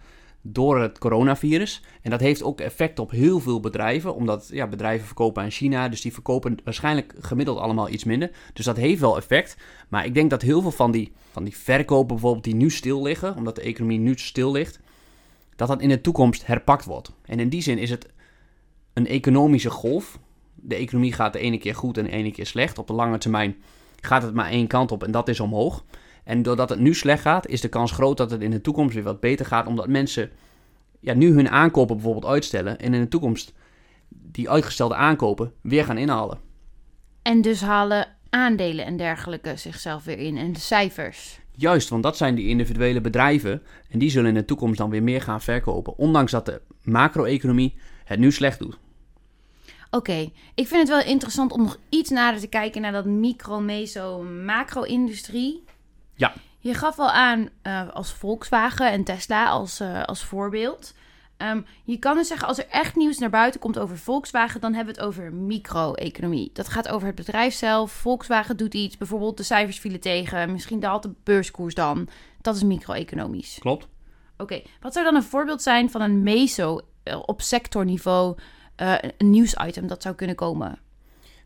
door 0.46 0.80
het 0.80 0.98
coronavirus. 0.98 1.82
En 2.02 2.10
dat 2.10 2.20
heeft 2.20 2.42
ook 2.42 2.60
effect 2.60 2.98
op 2.98 3.10
heel 3.10 3.40
veel 3.40 3.60
bedrijven. 3.60 4.14
Omdat 4.14 4.48
ja, 4.52 4.66
bedrijven 4.66 5.06
verkopen 5.06 5.42
aan 5.42 5.50
China. 5.50 5.88
Dus 5.88 6.00
die 6.00 6.12
verkopen 6.12 6.58
waarschijnlijk 6.64 7.14
gemiddeld 7.18 7.58
allemaal 7.58 7.88
iets 7.88 8.04
minder. 8.04 8.30
Dus 8.52 8.64
dat 8.64 8.76
heeft 8.76 9.00
wel 9.00 9.16
effect. 9.16 9.56
Maar 9.88 10.04
ik 10.04 10.14
denk 10.14 10.30
dat 10.30 10.42
heel 10.42 10.60
veel 10.62 10.70
van 10.70 10.90
die, 10.90 11.12
van 11.30 11.44
die 11.44 11.56
verkopen 11.56 12.06
bijvoorbeeld 12.06 12.44
die 12.44 12.54
nu 12.54 12.70
stil 12.70 13.02
liggen. 13.02 13.36
Omdat 13.36 13.54
de 13.54 13.62
economie 13.62 13.98
nu 13.98 14.14
stil 14.16 14.52
ligt. 14.52 14.80
Dat 15.56 15.68
dat 15.68 15.80
in 15.80 15.88
de 15.88 16.00
toekomst 16.00 16.46
herpakt 16.46 16.84
wordt. 16.84 17.12
En 17.24 17.40
in 17.40 17.48
die 17.48 17.62
zin 17.62 17.78
is 17.78 17.90
het 17.90 18.08
een 18.92 19.06
economische 19.06 19.70
golf 19.70 20.18
de 20.66 20.74
economie 20.74 21.12
gaat 21.12 21.32
de 21.32 21.38
ene 21.38 21.58
keer 21.58 21.74
goed 21.74 21.98
en 21.98 22.04
de 22.04 22.10
ene 22.10 22.30
keer 22.30 22.46
slecht. 22.46 22.78
Op 22.78 22.86
de 22.86 22.92
lange 22.92 23.18
termijn 23.18 23.56
gaat 24.00 24.22
het 24.22 24.34
maar 24.34 24.50
één 24.50 24.66
kant 24.66 24.92
op 24.92 25.04
en 25.04 25.10
dat 25.10 25.28
is 25.28 25.40
omhoog. 25.40 25.84
En 26.24 26.42
doordat 26.42 26.68
het 26.68 26.78
nu 26.78 26.94
slecht 26.94 27.22
gaat, 27.22 27.46
is 27.46 27.60
de 27.60 27.68
kans 27.68 27.92
groot 27.92 28.16
dat 28.16 28.30
het 28.30 28.40
in 28.40 28.50
de 28.50 28.60
toekomst 28.60 28.94
weer 28.94 29.04
wat 29.04 29.20
beter 29.20 29.46
gaat. 29.46 29.66
Omdat 29.66 29.88
mensen 29.88 30.30
ja, 31.00 31.14
nu 31.14 31.32
hun 31.32 31.48
aankopen 31.48 31.96
bijvoorbeeld 31.96 32.32
uitstellen 32.32 32.78
en 32.78 32.94
in 32.94 33.00
de 33.00 33.08
toekomst 33.08 33.52
die 34.08 34.50
uitgestelde 34.50 34.94
aankopen 34.94 35.52
weer 35.60 35.84
gaan 35.84 35.98
inhalen. 35.98 36.38
En 37.22 37.40
dus 37.40 37.60
halen 37.60 38.06
aandelen 38.30 38.84
en 38.84 38.96
dergelijke 38.96 39.56
zichzelf 39.56 40.04
weer 40.04 40.18
in 40.18 40.36
en 40.36 40.52
de 40.52 40.60
cijfers. 40.60 41.40
Juist, 41.56 41.88
want 41.88 42.02
dat 42.02 42.16
zijn 42.16 42.34
die 42.34 42.48
individuele 42.48 43.00
bedrijven 43.00 43.62
en 43.88 43.98
die 43.98 44.10
zullen 44.10 44.28
in 44.28 44.34
de 44.34 44.44
toekomst 44.44 44.78
dan 44.78 44.90
weer 44.90 45.02
meer 45.02 45.22
gaan 45.22 45.40
verkopen. 45.40 45.98
Ondanks 45.98 46.30
dat 46.30 46.46
de 46.46 46.60
macro-economie 46.82 47.74
het 48.04 48.18
nu 48.18 48.32
slecht 48.32 48.58
doet. 48.58 48.78
Oké, 49.90 50.30
ik 50.54 50.66
vind 50.66 50.80
het 50.80 50.88
wel 50.88 51.12
interessant 51.12 51.52
om 51.52 51.62
nog 51.62 51.78
iets 51.88 52.10
nader 52.10 52.40
te 52.40 52.46
kijken 52.46 52.80
naar 52.80 52.92
dat 52.92 53.04
micro, 53.04 53.60
meso, 53.60 54.22
macro-industrie. 54.22 55.63
Ja. 56.14 56.32
Je 56.58 56.74
gaf 56.74 56.98
al 56.98 57.10
aan 57.10 57.48
eh, 57.62 57.88
als 57.88 58.12
Volkswagen 58.12 58.90
en 58.90 59.04
Tesla 59.04 59.48
als, 59.48 59.80
eh, 59.80 60.02
als 60.02 60.24
voorbeeld. 60.24 60.94
Ehm, 61.36 61.60
je 61.84 61.98
kan 61.98 62.16
dus 62.16 62.28
zeggen, 62.28 62.48
als 62.48 62.58
er 62.58 62.68
echt 62.68 62.96
nieuws 62.96 63.18
naar 63.18 63.30
buiten 63.30 63.60
komt 63.60 63.78
over 63.78 63.98
Volkswagen, 63.98 64.60
dan 64.60 64.74
hebben 64.74 64.94
we 64.94 65.00
het 65.00 65.08
over 65.08 65.32
micro-economie. 65.32 66.50
Dat 66.52 66.68
gaat 66.68 66.88
over 66.88 67.06
het 67.06 67.16
bedrijf 67.16 67.54
zelf. 67.54 67.92
Volkswagen 67.92 68.56
doet 68.56 68.74
iets, 68.74 68.96
bijvoorbeeld 68.96 69.36
de 69.36 69.42
cijfers 69.42 69.78
vielen 69.78 70.00
tegen, 70.00 70.52
misschien 70.52 70.80
daalt 70.80 71.02
de 71.02 71.14
beurskoers 71.22 71.74
dan. 71.74 72.08
Dat 72.40 72.56
is 72.56 72.62
micro-economisch. 72.62 73.58
Klopt. 73.60 73.88
Oké, 74.36 74.62
wat 74.80 74.92
zou 74.92 75.04
dan 75.04 75.14
een 75.14 75.22
voorbeeld 75.22 75.62
zijn 75.62 75.90
van 75.90 76.00
een 76.00 76.22
meso 76.22 76.80
eh, 77.02 77.22
op 77.26 77.42
sectorniveau 77.42 78.36
uh, 78.82 78.94
een 79.18 79.30
nieuwsitem 79.30 79.86
dat 79.86 80.02
zou 80.02 80.14
kunnen 80.14 80.36
komen? 80.36 80.78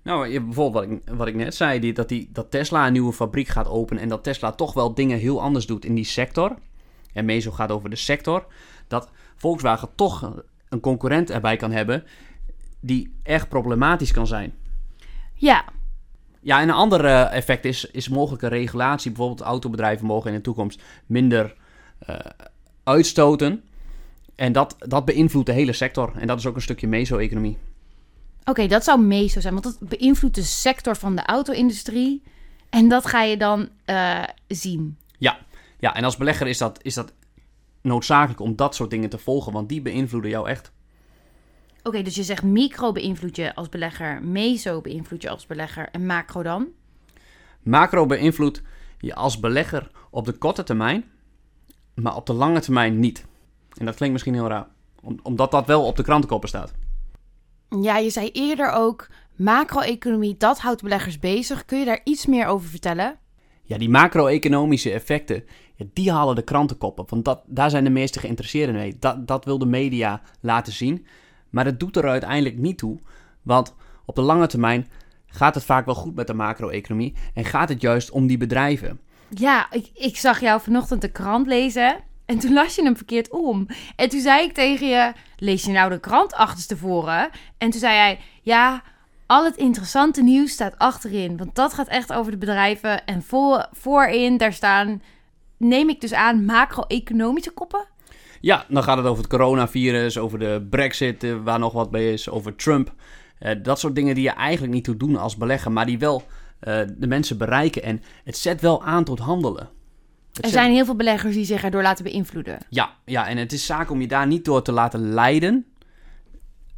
Nou, 0.08 0.40
bijvoorbeeld 0.40 0.84
wat 0.86 0.98
ik, 0.98 1.16
wat 1.16 1.26
ik 1.26 1.34
net 1.34 1.54
zei, 1.54 1.80
die, 1.80 1.92
dat, 1.92 2.08
die, 2.08 2.28
dat 2.32 2.50
Tesla 2.50 2.86
een 2.86 2.92
nieuwe 2.92 3.12
fabriek 3.12 3.48
gaat 3.48 3.68
openen 3.68 4.02
en 4.02 4.08
dat 4.08 4.24
Tesla 4.24 4.52
toch 4.52 4.72
wel 4.72 4.94
dingen 4.94 5.18
heel 5.18 5.42
anders 5.42 5.66
doet 5.66 5.84
in 5.84 5.94
die 5.94 6.04
sector. 6.04 6.56
En 7.12 7.24
meso 7.24 7.50
gaat 7.50 7.70
over 7.70 7.90
de 7.90 7.96
sector. 7.96 8.46
Dat 8.86 9.10
Volkswagen 9.36 9.88
toch 9.94 10.42
een 10.68 10.80
concurrent 10.80 11.30
erbij 11.30 11.56
kan 11.56 11.70
hebben 11.70 12.04
die 12.80 13.14
echt 13.22 13.48
problematisch 13.48 14.12
kan 14.12 14.26
zijn. 14.26 14.54
Ja. 15.34 15.64
Ja, 16.40 16.60
en 16.60 16.68
een 16.68 16.74
ander 16.74 17.04
eh, 17.04 17.32
effect 17.34 17.64
is, 17.64 17.84
is 17.84 18.08
mogelijke 18.08 18.48
regulatie. 18.48 19.10
Bijvoorbeeld 19.10 19.40
autobedrijven 19.40 20.06
mogen 20.06 20.30
in 20.30 20.36
de 20.36 20.42
toekomst 20.42 20.82
minder 21.06 21.54
uh, 22.08 22.16
uitstoten. 22.84 23.64
En 24.34 24.52
dat, 24.52 24.76
dat 24.78 25.04
beïnvloedt 25.04 25.46
de 25.46 25.52
hele 25.52 25.72
sector. 25.72 26.12
En 26.16 26.26
dat 26.26 26.38
is 26.38 26.46
ook 26.46 26.54
een 26.54 26.62
stukje 26.62 26.88
meso-economie. 26.88 27.58
Oké, 28.44 28.66
dat 28.66 28.84
zou 28.84 29.00
meso 29.00 29.40
zijn, 29.40 29.52
want 29.52 29.64
dat 29.64 29.88
beïnvloedt 29.88 30.34
de 30.34 30.42
sector 30.42 30.96
van 30.96 31.16
de 31.16 31.22
auto-industrie. 31.22 32.22
En 32.70 32.88
dat 32.88 33.06
ga 33.06 33.22
je 33.22 33.36
dan 33.36 33.68
uh, 33.86 34.24
zien. 34.46 34.98
Ja. 35.18 35.38
ja, 35.78 35.94
en 35.94 36.04
als 36.04 36.16
belegger 36.16 36.46
is 36.46 36.58
dat, 36.58 36.78
is 36.82 36.94
dat 36.94 37.12
noodzakelijk 37.80 38.40
om 38.40 38.56
dat 38.56 38.74
soort 38.74 38.90
dingen 38.90 39.08
te 39.08 39.18
volgen, 39.18 39.52
want 39.52 39.68
die 39.68 39.82
beïnvloeden 39.82 40.30
jou 40.30 40.48
echt. 40.48 40.72
Oké, 41.82 42.02
dus 42.02 42.14
je 42.14 42.22
zegt 42.22 42.42
micro 42.42 42.92
beïnvloed 42.92 43.36
je 43.36 43.54
als 43.54 43.68
belegger, 43.68 44.22
meso 44.22 44.80
beïnvloed 44.80 45.22
je 45.22 45.30
als 45.30 45.46
belegger 45.46 45.88
en 45.90 46.06
macro 46.06 46.42
dan? 46.42 46.66
Macro 47.62 48.06
beïnvloedt 48.06 48.62
je 48.98 49.14
als 49.14 49.40
belegger 49.40 49.90
op 50.10 50.24
de 50.24 50.32
korte 50.32 50.62
termijn, 50.62 51.04
maar 51.94 52.16
op 52.16 52.26
de 52.26 52.32
lange 52.32 52.60
termijn 52.60 52.98
niet. 52.98 53.24
En 53.76 53.84
dat 53.84 53.94
klinkt 53.94 54.12
misschien 54.12 54.34
heel 54.34 54.48
raar, 54.48 54.66
omdat 55.22 55.50
dat 55.50 55.66
wel 55.66 55.84
op 55.84 55.96
de 55.96 56.02
krantenkoppen 56.02 56.48
staat. 56.48 56.72
Ja, 57.80 57.96
je 57.96 58.10
zei 58.10 58.30
eerder 58.30 58.70
ook, 58.70 59.08
macro-economie, 59.36 60.36
dat 60.36 60.58
houdt 60.58 60.82
beleggers 60.82 61.18
bezig. 61.18 61.64
Kun 61.64 61.78
je 61.78 61.84
daar 61.84 62.00
iets 62.04 62.26
meer 62.26 62.46
over 62.46 62.68
vertellen? 62.68 63.18
Ja, 63.62 63.78
die 63.78 63.88
macro-economische 63.88 64.92
effecten, 64.92 65.44
ja, 65.74 65.84
die 65.92 66.12
halen 66.12 66.34
de 66.34 66.42
krantenkoppen. 66.42 67.04
Want 67.08 67.24
dat, 67.24 67.42
daar 67.46 67.70
zijn 67.70 67.84
de 67.84 67.90
meesten 67.90 68.20
geïnteresseerd 68.20 68.72
mee. 68.72 68.96
Dat, 68.98 69.26
dat 69.26 69.44
wil 69.44 69.58
de 69.58 69.66
media 69.66 70.20
laten 70.40 70.72
zien. 70.72 71.06
Maar 71.50 71.64
dat 71.64 71.80
doet 71.80 71.96
er 71.96 72.08
uiteindelijk 72.08 72.58
niet 72.58 72.78
toe. 72.78 72.98
Want 73.42 73.74
op 74.04 74.14
de 74.14 74.22
lange 74.22 74.46
termijn 74.46 74.88
gaat 75.26 75.54
het 75.54 75.64
vaak 75.64 75.84
wel 75.84 75.94
goed 75.94 76.14
met 76.14 76.26
de 76.26 76.34
macro-economie. 76.34 77.14
En 77.34 77.44
gaat 77.44 77.68
het 77.68 77.80
juist 77.80 78.10
om 78.10 78.26
die 78.26 78.38
bedrijven. 78.38 79.00
Ja, 79.28 79.72
ik, 79.72 79.90
ik 79.94 80.16
zag 80.16 80.40
jou 80.40 80.60
vanochtend 80.60 81.00
de 81.00 81.10
krant 81.10 81.46
lezen. 81.46 81.96
En 82.28 82.38
toen 82.38 82.52
las 82.52 82.74
je 82.74 82.82
hem 82.82 82.96
verkeerd 82.96 83.30
om. 83.30 83.66
En 83.96 84.08
toen 84.08 84.20
zei 84.20 84.44
ik 84.44 84.52
tegen 84.52 84.88
je: 84.88 85.12
Lees 85.36 85.64
je 85.64 85.72
nou 85.72 85.90
de 85.90 86.00
krant 86.00 86.34
achterstevoren? 86.34 87.30
En 87.58 87.70
toen 87.70 87.80
zei 87.80 87.96
hij: 87.96 88.18
Ja, 88.42 88.82
al 89.26 89.44
het 89.44 89.56
interessante 89.56 90.22
nieuws 90.22 90.52
staat 90.52 90.78
achterin. 90.78 91.36
Want 91.36 91.54
dat 91.54 91.74
gaat 91.74 91.88
echt 91.88 92.12
over 92.12 92.32
de 92.32 92.38
bedrijven. 92.38 93.04
En 93.04 93.22
voor, 93.22 93.66
voorin, 93.72 94.36
daar 94.36 94.52
staan, 94.52 95.02
neem 95.56 95.88
ik 95.88 96.00
dus 96.00 96.12
aan, 96.12 96.44
macro-economische 96.44 97.50
koppen. 97.50 97.86
Ja, 98.40 98.64
dan 98.68 98.82
gaat 98.82 98.96
het 98.96 99.06
over 99.06 99.22
het 99.22 99.32
coronavirus, 99.32 100.18
over 100.18 100.38
de 100.38 100.66
brexit, 100.70 101.24
eh, 101.24 101.34
waar 101.44 101.58
nog 101.58 101.72
wat 101.72 101.90
bij 101.90 102.12
is, 102.12 102.28
over 102.28 102.56
Trump. 102.56 102.94
Uh, 103.40 103.50
dat 103.62 103.78
soort 103.78 103.94
dingen 103.94 104.14
die 104.14 104.24
je 104.24 104.30
eigenlijk 104.30 104.72
niet 104.72 104.84
toe 104.84 104.96
doen 104.96 105.16
als 105.16 105.36
belegger, 105.36 105.72
maar 105.72 105.86
die 105.86 105.98
wel 105.98 106.22
uh, 106.22 106.80
de 106.96 107.06
mensen 107.06 107.38
bereiken. 107.38 107.82
En 107.82 108.02
het 108.24 108.36
zet 108.36 108.60
wel 108.60 108.84
aan 108.84 109.04
tot 109.04 109.18
handelen. 109.18 109.76
Er 110.40 110.48
zijn 110.48 110.72
heel 110.72 110.84
veel 110.84 110.96
beleggers 110.96 111.34
die 111.34 111.44
zich 111.44 111.64
erdoor 111.64 111.82
laten 111.82 112.04
beïnvloeden. 112.04 112.58
Ja, 112.68 112.90
ja, 113.04 113.28
en 113.28 113.36
het 113.36 113.52
is 113.52 113.66
zaak 113.66 113.90
om 113.90 114.00
je 114.00 114.08
daar 114.08 114.26
niet 114.26 114.44
door 114.44 114.62
te 114.62 114.72
laten 114.72 115.12
leiden. 115.12 115.66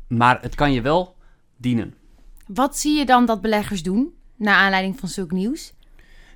Maar 0.09 0.39
het 0.43 0.55
kan 0.55 0.73
je 0.73 0.81
wel 0.81 1.17
dienen. 1.57 1.95
Wat 2.47 2.79
zie 2.79 2.99
je 2.99 3.07
dan 3.07 3.27
dat 3.27 3.41
beleggers 3.41 3.83
doen, 3.83 4.15
naar 4.37 4.55
aanleiding 4.55 4.99
van 4.99 5.09
zulk 5.09 5.31
nieuws? 5.31 5.73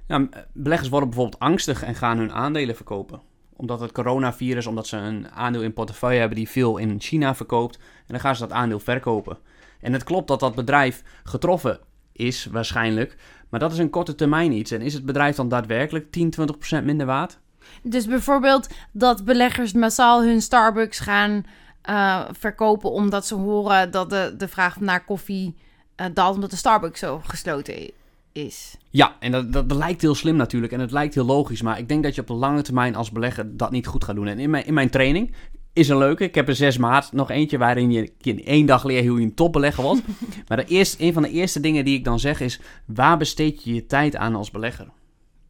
Nou, 0.06 0.28
beleggers 0.52 0.88
worden 0.88 1.08
bijvoorbeeld 1.08 1.42
angstig 1.42 1.82
en 1.82 1.94
gaan 1.94 2.18
hun 2.18 2.32
aandelen 2.32 2.76
verkopen. 2.76 3.20
Omdat 3.56 3.80
het 3.80 3.92
coronavirus, 3.92 4.66
omdat 4.66 4.86
ze 4.86 4.96
een 4.96 5.30
aandeel 5.30 5.62
in 5.62 5.72
portefeuille 5.72 6.18
hebben 6.18 6.38
die 6.38 6.48
veel 6.48 6.76
in 6.76 7.00
China 7.00 7.34
verkoopt. 7.34 7.76
En 7.76 7.82
dan 8.06 8.20
gaan 8.20 8.34
ze 8.34 8.40
dat 8.40 8.52
aandeel 8.52 8.80
verkopen. 8.80 9.38
En 9.80 9.92
het 9.92 10.04
klopt 10.04 10.28
dat 10.28 10.40
dat 10.40 10.54
bedrijf 10.54 11.02
getroffen 11.24 11.80
is, 12.12 12.46
waarschijnlijk. 12.46 13.16
Maar 13.54 13.62
dat 13.62 13.72
is 13.72 13.78
een 13.78 13.90
korte 13.90 14.14
termijn 14.14 14.52
iets. 14.52 14.70
En 14.70 14.80
is 14.80 14.94
het 14.94 15.04
bedrijf 15.04 15.36
dan 15.36 15.48
daadwerkelijk 15.48 16.10
10, 16.10 16.34
20% 16.80 16.84
minder 16.84 17.06
waard? 17.06 17.38
Dus 17.82 18.06
bijvoorbeeld 18.06 18.68
dat 18.92 19.24
beleggers 19.24 19.72
massaal 19.72 20.22
hun 20.22 20.42
Starbucks 20.42 20.98
gaan 20.98 21.44
uh, 21.90 22.24
verkopen 22.30 22.90
omdat 22.90 23.26
ze 23.26 23.34
horen 23.34 23.90
dat 23.90 24.10
de, 24.10 24.34
de 24.38 24.48
vraag 24.48 24.80
naar 24.80 25.04
koffie 25.04 25.54
uh, 26.00 26.06
daalt 26.14 26.34
omdat 26.34 26.50
de 26.50 26.56
Starbucks 26.56 27.00
zo 27.00 27.20
gesloten 27.24 27.90
is. 28.32 28.76
Ja, 28.90 29.16
en 29.20 29.32
dat, 29.32 29.52
dat, 29.52 29.72
lijkt 29.72 30.00
heel 30.00 30.14
slim 30.14 30.36
natuurlijk 30.36 30.72
en 30.72 30.80
het 30.80 30.92
lijkt 30.92 31.14
heel 31.14 31.24
logisch. 31.24 31.62
Maar 31.62 31.78
ik 31.78 31.88
denk 31.88 32.02
dat 32.02 32.14
je 32.14 32.20
op 32.20 32.26
de 32.26 32.32
lange 32.32 32.62
termijn 32.62 32.96
als 32.96 33.10
belegger 33.10 33.56
dat 33.56 33.70
niet 33.70 33.86
goed 33.86 34.04
gaat 34.04 34.14
doen. 34.14 34.26
En 34.26 34.38
in 34.38 34.50
mijn, 34.50 34.66
in 34.66 34.74
mijn 34.74 34.90
training 34.90 35.34
is 35.74 35.88
een 35.88 35.98
leuke. 35.98 36.24
Ik 36.24 36.34
heb 36.34 36.48
er 36.48 36.56
zes 36.56 36.76
maart 36.78 37.12
nog 37.12 37.30
eentje 37.30 37.58
waarin 37.58 37.90
je 37.90 38.12
in 38.20 38.44
één 38.44 38.66
dag 38.66 38.84
leert 38.84 39.06
hoe 39.06 39.18
je 39.18 39.24
een 39.24 39.34
topbelegger 39.34 39.82
wordt. 39.82 40.02
maar 40.48 40.56
de 40.56 40.64
eerste, 40.64 41.02
een 41.02 41.12
van 41.12 41.22
de 41.22 41.30
eerste 41.30 41.60
dingen 41.60 41.84
die 41.84 41.98
ik 41.98 42.04
dan 42.04 42.20
zeg 42.20 42.40
is: 42.40 42.60
waar 42.86 43.16
besteed 43.16 43.64
je 43.64 43.74
je 43.74 43.86
tijd 43.86 44.16
aan 44.16 44.34
als 44.34 44.50
belegger? 44.50 44.88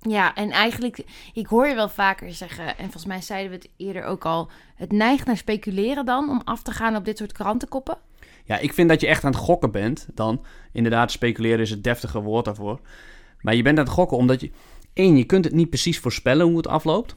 Ja, 0.09 0.35
en 0.35 0.51
eigenlijk, 0.51 1.05
ik 1.33 1.47
hoor 1.47 1.67
je 1.67 1.75
wel 1.75 1.89
vaker 1.89 2.33
zeggen, 2.33 2.67
en 2.67 2.85
volgens 2.85 3.07
mij 3.07 3.23
zeiden 3.23 3.51
we 3.51 3.57
het 3.57 3.69
eerder 3.77 4.05
ook 4.05 4.25
al, 4.25 4.51
het 4.75 4.93
neigt 4.93 5.27
naar 5.27 5.37
speculeren 5.37 6.05
dan 6.05 6.31
om 6.31 6.41
af 6.45 6.63
te 6.63 6.73
gaan 6.73 6.97
op 6.97 7.05
dit 7.05 7.19
soort 7.19 7.33
krantenkoppen. 7.33 7.99
Ja, 8.45 8.59
ik 8.59 8.73
vind 8.73 8.89
dat 8.89 9.01
je 9.01 9.07
echt 9.07 9.25
aan 9.25 9.33
het 9.33 9.41
gokken 9.41 9.71
bent 9.71 10.07
dan. 10.15 10.45
Inderdaad, 10.73 11.11
speculeren 11.11 11.61
is 11.61 11.71
het 11.71 11.85
deftige 11.85 12.21
woord 12.21 12.45
daarvoor. 12.45 12.81
Maar 13.41 13.55
je 13.55 13.63
bent 13.63 13.79
aan 13.79 13.85
het 13.85 13.93
gokken 13.93 14.17
omdat 14.17 14.41
je... 14.41 14.51
één, 14.93 15.17
je 15.17 15.25
kunt 15.25 15.45
het 15.45 15.55
niet 15.55 15.69
precies 15.69 15.99
voorspellen 15.99 16.47
hoe 16.47 16.57
het 16.57 16.67
afloopt. 16.67 17.17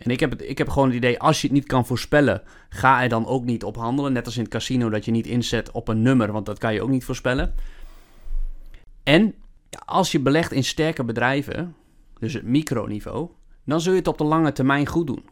En 0.00 0.10
ik 0.10 0.20
heb, 0.20 0.30
het, 0.30 0.48
ik 0.48 0.58
heb 0.58 0.68
gewoon 0.68 0.88
het 0.88 0.96
idee, 0.96 1.18
als 1.18 1.40
je 1.40 1.46
het 1.46 1.56
niet 1.56 1.66
kan 1.66 1.86
voorspellen, 1.86 2.42
ga 2.68 3.02
er 3.02 3.08
dan 3.08 3.26
ook 3.26 3.44
niet 3.44 3.64
op 3.64 3.76
handelen. 3.76 4.12
Net 4.12 4.26
als 4.26 4.36
in 4.36 4.42
het 4.42 4.52
casino, 4.52 4.88
dat 4.88 5.04
je 5.04 5.10
niet 5.10 5.26
inzet 5.26 5.70
op 5.70 5.88
een 5.88 6.02
nummer, 6.02 6.32
want 6.32 6.46
dat 6.46 6.58
kan 6.58 6.74
je 6.74 6.82
ook 6.82 6.88
niet 6.88 7.04
voorspellen. 7.04 7.54
En 9.02 9.34
als 9.84 10.12
je 10.12 10.20
belegt 10.20 10.52
in 10.52 10.64
sterke 10.64 11.04
bedrijven, 11.04 11.74
dus 12.18 12.32
het 12.32 12.44
microniveau, 12.44 13.28
dan 13.64 13.80
zul 13.80 13.92
je 13.92 13.98
het 13.98 14.08
op 14.08 14.18
de 14.18 14.24
lange 14.24 14.52
termijn 14.52 14.86
goed 14.86 15.06
doen. 15.06 15.24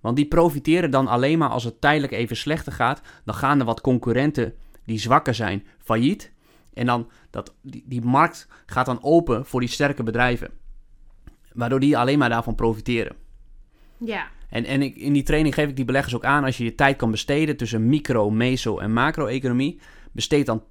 Want 0.00 0.16
die 0.16 0.28
profiteren 0.28 0.90
dan 0.90 1.06
alleen 1.06 1.38
maar 1.38 1.48
als 1.48 1.64
het 1.64 1.80
tijdelijk 1.80 2.12
even 2.12 2.36
slechter 2.36 2.72
gaat. 2.72 3.00
Dan 3.24 3.34
gaan 3.34 3.58
er 3.58 3.64
wat 3.64 3.80
concurrenten 3.80 4.54
die 4.84 4.98
zwakker 4.98 5.34
zijn 5.34 5.66
failliet. 5.78 6.32
En 6.74 6.86
dan 6.86 7.10
dat, 7.30 7.54
die, 7.62 7.84
die 7.86 8.02
markt 8.02 8.48
gaat 8.66 8.86
dan 8.86 9.02
open 9.02 9.46
voor 9.46 9.60
die 9.60 9.68
sterke 9.68 10.02
bedrijven. 10.02 10.50
Waardoor 11.52 11.80
die 11.80 11.98
alleen 11.98 12.18
maar 12.18 12.28
daarvan 12.28 12.54
profiteren. 12.54 13.16
Ja. 13.98 14.28
En, 14.50 14.64
en 14.64 14.94
in 14.96 15.12
die 15.12 15.22
training 15.22 15.54
geef 15.54 15.68
ik 15.68 15.76
die 15.76 15.84
beleggers 15.84 16.14
ook 16.14 16.24
aan, 16.24 16.44
als 16.44 16.56
je 16.56 16.64
je 16.64 16.74
tijd 16.74 16.96
kan 16.96 17.10
besteden 17.10 17.56
tussen 17.56 17.88
micro, 17.88 18.30
meso 18.30 18.78
en 18.78 18.92
macro-economie, 18.92 19.80
besteed 20.12 20.46
dan 20.46 20.62
80%, 20.62 20.64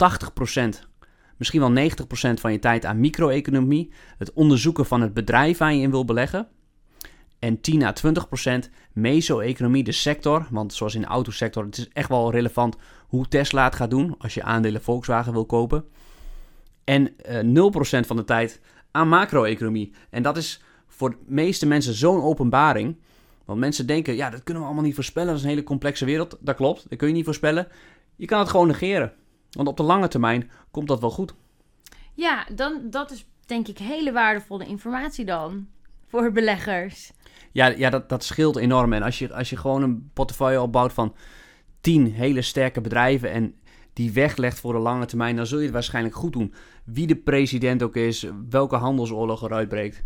misschien 1.37 1.59
wel 1.59 1.89
90% 1.89 2.33
van 2.33 2.51
je 2.51 2.59
tijd 2.59 2.85
aan 2.85 2.99
micro-economie, 2.99 3.91
het 4.17 4.33
onderzoeken 4.33 4.85
van 4.85 5.01
het 5.01 5.13
bedrijf 5.13 5.57
waar 5.57 5.73
je 5.73 5.81
in 5.81 5.91
wil 5.91 6.05
beleggen. 6.05 6.47
En 7.39 7.61
10 7.61 7.83
à 7.83 7.93
20% 8.65 8.69
meso-economie, 8.93 9.83
de 9.83 9.91
sector. 9.91 10.47
Want 10.49 10.73
zoals 10.73 10.95
in 10.95 11.01
de 11.01 11.07
autosector, 11.07 11.65
het 11.65 11.77
is 11.77 11.89
echt 11.93 12.09
wel 12.09 12.31
relevant 12.31 12.75
hoe 13.07 13.27
Tesla 13.27 13.63
het 13.63 13.75
gaat 13.75 13.89
doen 13.89 14.15
als 14.17 14.33
je 14.33 14.43
aandelen 14.43 14.81
Volkswagen 14.81 15.33
wil 15.33 15.45
kopen. 15.45 15.85
En 16.83 17.13
uh, 17.29 17.39
eh, 17.39 18.03
0% 18.03 18.07
van 18.07 18.15
de 18.15 18.23
tijd 18.23 18.61
aan 18.91 19.09
macro-economie. 19.09 19.93
En 20.09 20.23
dat 20.23 20.37
is 20.37 20.61
voor 20.87 21.09
de 21.09 21.17
meeste 21.25 21.65
mensen 21.65 21.93
zo'n 21.93 22.21
openbaring. 22.21 22.97
Want 23.47 23.59
mensen 23.59 23.87
denken, 23.87 24.15
ja, 24.15 24.29
dat 24.29 24.43
kunnen 24.43 24.63
we 24.63 24.67
allemaal 24.67 24.85
niet 24.85 24.95
voorspellen. 24.95 25.27
Dat 25.27 25.37
is 25.37 25.43
een 25.43 25.49
hele 25.49 25.63
complexe 25.63 26.05
wereld. 26.05 26.37
Dat 26.39 26.55
klopt, 26.55 26.89
dat 26.89 26.97
kun 26.97 27.07
je 27.07 27.13
niet 27.13 27.25
voorspellen. 27.25 27.67
Je 28.15 28.25
kan 28.25 28.39
het 28.39 28.49
gewoon 28.49 28.67
negeren. 28.67 29.13
Want 29.51 29.67
op 29.67 29.77
de 29.77 29.83
lange 29.83 30.07
termijn 30.07 30.49
komt 30.71 30.87
dat 30.87 30.99
wel 30.99 31.09
goed. 31.09 31.33
Ja, 32.13 32.45
dan, 32.55 32.81
dat 32.89 33.11
is 33.11 33.25
denk 33.45 33.67
ik 33.67 33.77
hele 33.77 34.11
waardevolle 34.11 34.65
informatie 34.65 35.25
dan 35.25 35.67
voor 36.07 36.31
beleggers. 36.31 37.11
Ja, 37.51 37.67
ja 37.67 37.89
dat, 37.89 38.09
dat 38.09 38.23
scheelt 38.23 38.55
enorm. 38.55 38.93
En 38.93 39.03
als 39.03 39.19
je, 39.19 39.33
als 39.33 39.49
je 39.49 39.57
gewoon 39.57 39.83
een 39.83 40.09
portefeuille 40.13 40.61
opbouwt 40.61 40.93
van 40.93 41.15
tien 41.81 42.13
hele 42.13 42.41
sterke 42.41 42.81
bedrijven 42.81 43.31
en 43.31 43.55
die 43.93 44.11
weglegt 44.11 44.59
voor 44.59 44.73
de 44.73 44.79
lange 44.79 45.05
termijn, 45.05 45.35
dan 45.35 45.47
zul 45.47 45.57
je 45.57 45.63
het 45.63 45.73
waarschijnlijk 45.73 46.15
goed 46.15 46.33
doen. 46.33 46.53
Wie 46.83 47.07
de 47.07 47.15
president 47.15 47.83
ook 47.83 47.95
is, 47.95 48.27
welke 48.49 48.75
handelsoorlog 48.75 49.43
er 49.43 49.53
uitbreekt. 49.53 50.03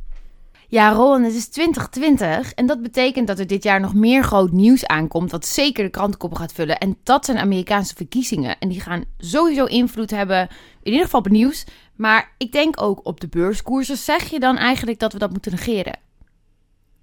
Ja, 0.71 0.91
Rowan, 0.91 1.23
het 1.23 1.33
is 1.33 1.47
2020 1.47 2.53
en 2.53 2.65
dat 2.65 2.81
betekent 2.81 3.27
dat 3.27 3.39
er 3.39 3.47
dit 3.47 3.63
jaar 3.63 3.79
nog 3.79 3.93
meer 3.93 4.23
groot 4.23 4.51
nieuws 4.51 4.85
aankomt, 4.85 5.31
wat 5.31 5.45
zeker 5.45 5.83
de 5.83 5.89
krantenkoppen 5.89 6.39
gaat 6.39 6.53
vullen. 6.53 6.77
En 6.77 6.97
dat 7.03 7.25
zijn 7.25 7.37
Amerikaanse 7.37 7.95
verkiezingen. 7.95 8.59
En 8.59 8.69
die 8.69 8.79
gaan 8.79 9.03
sowieso 9.17 9.65
invloed 9.65 10.11
hebben, 10.11 10.41
in 10.83 10.91
ieder 10.91 11.03
geval 11.03 11.19
op 11.19 11.25
het 11.25 11.33
nieuws, 11.33 11.65
maar 11.95 12.31
ik 12.37 12.51
denk 12.51 12.81
ook 12.81 13.05
op 13.05 13.19
de 13.19 13.27
beurskoersen. 13.27 13.97
Zeg 13.97 14.29
je 14.29 14.39
dan 14.39 14.57
eigenlijk 14.57 14.99
dat 14.99 15.13
we 15.13 15.19
dat 15.19 15.31
moeten 15.31 15.51
negeren? 15.51 15.99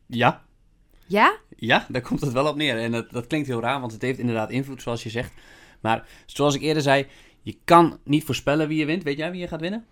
Ja, 0.06 0.42
Ja? 1.06 1.36
ja, 1.56 1.86
daar 1.88 2.02
komt 2.02 2.20
het 2.20 2.32
wel 2.32 2.46
op 2.46 2.56
neer. 2.56 2.78
En 2.78 2.92
dat, 2.92 3.10
dat 3.10 3.26
klinkt 3.26 3.48
heel 3.48 3.60
raar, 3.60 3.80
want 3.80 3.92
het 3.92 4.02
heeft 4.02 4.18
inderdaad 4.18 4.50
invloed, 4.50 4.82
zoals 4.82 5.02
je 5.02 5.10
zegt. 5.10 5.32
Maar 5.80 6.06
zoals 6.26 6.54
ik 6.54 6.60
eerder 6.62 6.82
zei, 6.82 7.06
je 7.42 7.58
kan 7.64 7.98
niet 8.04 8.24
voorspellen 8.24 8.68
wie 8.68 8.78
je 8.78 8.86
wint. 8.86 9.02
Weet 9.02 9.18
jij 9.18 9.30
wie 9.30 9.40
je 9.40 9.48
gaat 9.48 9.60
winnen? 9.60 9.86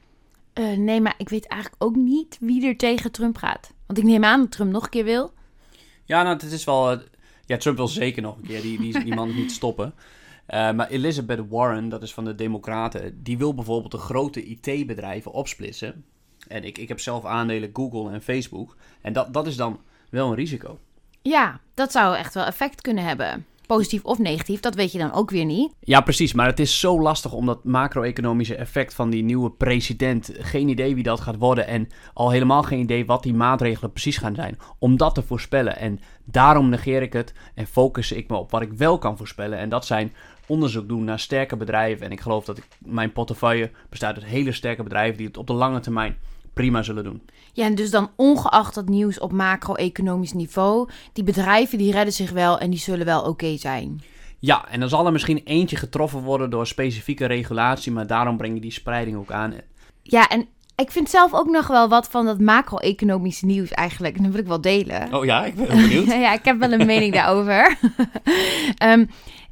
Eh, 0.56 0.76
nee, 0.76 1.00
maar 1.00 1.14
ik 1.18 1.28
weet 1.28 1.46
eigenlijk 1.46 1.82
ook 1.84 1.96
niet 1.96 2.36
wie 2.40 2.66
er 2.66 2.76
tegen 2.76 3.12
Trump 3.12 3.36
gaat. 3.36 3.72
Want 3.86 3.98
ik 3.98 4.04
neem 4.04 4.24
aan 4.24 4.40
dat 4.40 4.50
Trump 4.50 4.72
nog 4.72 4.84
een 4.84 4.90
keer 4.90 5.04
wil. 5.04 5.32
Ja, 6.04 6.22
nou, 6.22 6.34
het 6.34 6.52
is 6.52 6.64
wel... 6.64 6.90
eh, 6.90 6.98
ja, 7.46 7.56
Trump 7.56 7.76
wil 7.76 7.88
zeker 7.88 8.22
nog 8.22 8.36
een 8.36 8.46
keer. 8.46 8.62
Die, 8.62 8.80
die, 8.80 9.04
die 9.04 9.14
man 9.14 9.34
niet 9.34 9.52
stoppen. 9.52 9.94
Eh, 10.46 10.72
maar 10.72 10.88
Elizabeth 10.88 11.48
Warren, 11.48 11.88
dat 11.88 12.02
is 12.02 12.14
van 12.14 12.24
de 12.24 12.34
Democraten, 12.34 13.22
die 13.22 13.38
wil 13.38 13.54
bijvoorbeeld 13.54 13.92
de 13.92 13.98
grote 13.98 14.44
IT-bedrijven 14.44 15.32
opsplitsen. 15.32 16.04
En 16.48 16.64
ik, 16.64 16.78
ik 16.78 16.88
heb 16.88 17.00
zelf 17.00 17.24
aandelen 17.24 17.70
Google 17.72 18.12
en 18.12 18.22
Facebook. 18.22 18.76
En 19.00 19.12
dat, 19.12 19.32
dat 19.32 19.46
is 19.46 19.56
dan 19.56 19.80
wel 20.10 20.28
een 20.28 20.34
risico. 20.34 20.78
Ja, 21.22 21.60
dat 21.74 21.92
zou 21.92 22.16
echt 22.16 22.34
wel 22.34 22.44
effect 22.44 22.80
kunnen 22.80 23.04
hebben. 23.04 23.46
Positief 23.66 24.04
of 24.04 24.18
negatief, 24.18 24.60
dat 24.60 24.74
weet 24.74 24.92
je 24.92 24.98
dan 24.98 25.12
ook 25.12 25.30
weer 25.30 25.44
niet. 25.44 25.72
Ja, 25.80 26.00
precies. 26.00 26.32
Maar 26.32 26.46
het 26.46 26.60
is 26.60 26.80
zo 26.80 27.00
lastig 27.00 27.32
om 27.32 27.46
dat 27.46 27.64
macro-economische 27.64 28.54
effect 28.54 28.94
van 28.94 29.10
die 29.10 29.24
nieuwe 29.24 29.50
president. 29.50 30.30
Geen 30.38 30.68
idee 30.68 30.94
wie 30.94 31.02
dat 31.02 31.20
gaat 31.20 31.36
worden. 31.36 31.66
En 31.66 31.88
al 32.14 32.30
helemaal 32.30 32.62
geen 32.62 32.80
idee 32.80 33.06
wat 33.06 33.22
die 33.22 33.34
maatregelen 33.34 33.92
precies 33.92 34.16
gaan 34.16 34.34
zijn. 34.34 34.58
Om 34.78 34.96
dat 34.96 35.14
te 35.14 35.22
voorspellen. 35.22 35.76
En 35.76 36.00
daarom 36.24 36.68
negeer 36.68 37.02
ik 37.02 37.12
het 37.12 37.34
en 37.54 37.66
focus 37.66 38.12
ik 38.12 38.28
me 38.28 38.36
op 38.36 38.50
wat 38.50 38.62
ik 38.62 38.72
wel 38.72 38.98
kan 38.98 39.16
voorspellen. 39.16 39.58
En 39.58 39.68
dat 39.68 39.86
zijn 39.86 40.12
onderzoek 40.46 40.88
doen 40.88 41.04
naar 41.04 41.20
sterke 41.20 41.56
bedrijven. 41.56 42.06
En 42.06 42.12
ik 42.12 42.20
geloof 42.20 42.44
dat 42.44 42.58
ik, 42.58 42.68
mijn 42.78 43.12
portefeuille 43.12 43.70
bestaat 43.88 44.14
uit 44.14 44.24
hele 44.24 44.52
sterke 44.52 44.82
bedrijven 44.82 45.16
die 45.16 45.26
het 45.26 45.36
op 45.36 45.46
de 45.46 45.52
lange 45.52 45.80
termijn 45.80 46.16
prima 46.56 46.82
zullen 46.82 47.04
doen. 47.04 47.22
Ja, 47.52 47.64
en 47.64 47.74
dus 47.74 47.90
dan 47.90 48.10
ongeacht 48.16 48.74
dat 48.74 48.88
nieuws 48.88 49.18
op 49.18 49.32
macro-economisch 49.32 50.32
niveau, 50.32 50.88
die 51.12 51.24
bedrijven 51.24 51.78
die 51.78 51.92
redden 51.92 52.12
zich 52.12 52.30
wel 52.30 52.58
en 52.58 52.70
die 52.70 52.78
zullen 52.78 53.06
wel 53.06 53.22
oké 53.22 53.56
zijn. 53.56 54.02
Ja, 54.38 54.68
en 54.68 54.80
dan 54.80 54.88
zal 54.88 55.06
er 55.06 55.12
misschien 55.12 55.40
eentje 55.44 55.76
getroffen 55.76 56.22
worden 56.22 56.50
door 56.50 56.66
specifieke 56.66 57.26
regulatie. 57.26 57.92
Maar 57.92 58.06
daarom 58.06 58.36
breng 58.36 58.54
je 58.54 58.60
die 58.60 58.72
spreiding 58.72 59.16
ook 59.16 59.30
aan. 59.30 59.54
Ja, 60.02 60.28
en 60.28 60.46
ik 60.76 60.90
vind 60.90 61.10
zelf 61.10 61.34
ook 61.34 61.50
nog 61.50 61.66
wel 61.66 61.88
wat 61.88 62.08
van 62.08 62.24
dat 62.24 62.40
macro-economische 62.40 63.46
nieuws 63.46 63.70
eigenlijk. 63.70 64.16
En 64.16 64.22
dat 64.22 64.32
wil 64.32 64.40
ik 64.40 64.46
wel 64.46 64.60
delen. 64.60 65.14
Oh 65.14 65.24
ja, 65.24 65.44
ik 65.44 65.54
ben 65.54 65.66
benieuwd. 65.66 66.06
ja, 66.26 66.32
ik 66.32 66.44
heb 66.44 66.58
wel 66.58 66.72
een 66.72 66.86
mening 66.86 67.12
daarover. 67.12 67.78
Ehm, 68.76 69.04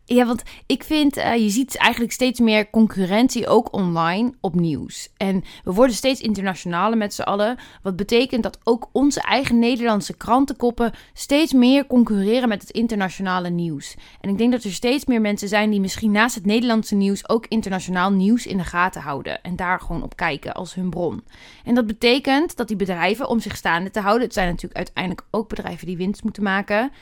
ja, 0.07 0.27
want 0.27 0.43
ik 0.67 0.85
vind, 0.85 1.17
eh, 1.17 1.37
je 1.37 1.49
ziet 1.49 1.77
eigenlijk 1.77 2.13
steeds 2.13 2.41
meer 2.41 2.71
concurrentie 2.71 3.49
ook 3.49 3.73
online 3.73 4.33
op 4.41 4.55
nieuws. 4.55 5.09
En 5.17 5.45
we 5.65 5.73
worden 5.73 5.97
steeds 5.97 6.21
internationaler 6.21 6.99
met 6.99 7.15
z'n 7.15 7.23
allen. 7.23 7.59
Wat 7.83 7.97
betekent 7.97 8.43
dat 8.43 8.59
ook 8.65 8.89
onze 8.93 9.21
eigen 9.21 9.59
Nederlandse 9.59 10.17
krantenkoppen 10.17 10.93
steeds 11.13 11.53
meer 11.53 11.87
concurreren 11.87 12.49
met 12.49 12.61
het 12.61 12.71
internationale 12.71 13.51
nieuws. 13.51 13.95
En 14.21 14.31
ik 14.31 14.39
denk 14.39 14.53
dat 14.53 14.65
er 14.65 14.73
steeds 14.73 15.05
meer 15.05 15.21
mensen 15.21 15.49
zijn 15.49 15.71
die 15.71 15.81
misschien 15.81 16.11
naast 16.11 16.35
het 16.35 16.47
Nederlandse 16.47 16.95
nieuws 16.95 17.29
ook 17.29 17.47
internationaal 17.47 18.11
nieuws 18.11 18.47
in 18.47 18.57
de 18.57 18.65
gaten 18.65 19.01
houden. 19.01 19.43
En 19.43 19.57
daar 19.57 19.81
gewoon 19.81 20.03
op 20.03 20.17
kijken 20.17 20.55
als 20.55 20.75
hun 20.75 20.91
bron. 20.91 21.25
En 21.65 21.75
dat 21.75 21.87
betekent 21.87 22.57
dat 22.57 22.69
die 22.69 22.77
bedrijven, 22.77 23.29
om 23.29 23.41
zich 23.41 23.57
staande 23.57 23.91
te 23.91 24.01
houden, 24.01 24.25
het 24.25 24.35
zijn 24.35 24.49
natuurlijk 24.49 24.77
uiteindelijk 24.77 25.27
ook 25.31 25.49
bedrijven 25.49 25.87
die 25.87 25.97
winst 25.97 26.23
moeten 26.23 26.43
maken, 26.43 26.93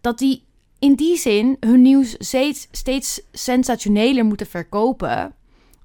dat 0.00 0.18
die 0.18 0.44
in 0.84 0.94
die 0.94 1.16
zin 1.16 1.56
hun 1.60 1.82
nieuws 1.82 2.14
steeds, 2.18 2.68
steeds 2.70 3.20
sensationeler 3.32 4.24
moeten 4.24 4.46
verkopen. 4.46 5.34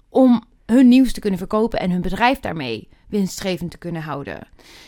Om 0.10 0.44
hun 0.65 0.88
nieuws 0.88 1.13
te 1.13 1.20
kunnen 1.20 1.39
verkopen 1.39 1.79
en 1.79 1.91
hun 1.91 2.01
bedrijf 2.01 2.39
daarmee 2.39 2.89
winstgevend 3.08 3.72
te 3.72 3.77
kunnen 3.77 4.01
houden. 4.01 4.48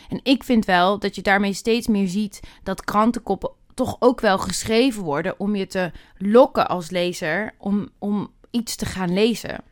En 0.10 0.20
ik 0.24 0.44
vind 0.44 0.66
wel 0.66 1.00
dat 1.00 1.16
je 1.16 1.22
daarmee 1.22 1.54
steeds 1.54 1.88
meer 1.88 2.08
ziet 2.08 2.40
dat 2.64 2.84
krantenkoppen 2.84 3.52
toch 3.74 3.96
ook 4.00 4.22
wel 4.22 4.38
geschreven 4.38 5.04
worden 5.04 5.40
om 5.40 5.56
je 5.56 5.68
te 5.68 5.92
lokken 6.18 6.68
als 6.68 6.90
lezer 6.90 7.54
om, 7.58 7.90
om 8.00 8.32
iets 8.50 8.76
te 8.76 8.86
gaan 8.86 9.14
lezen. 9.14 9.64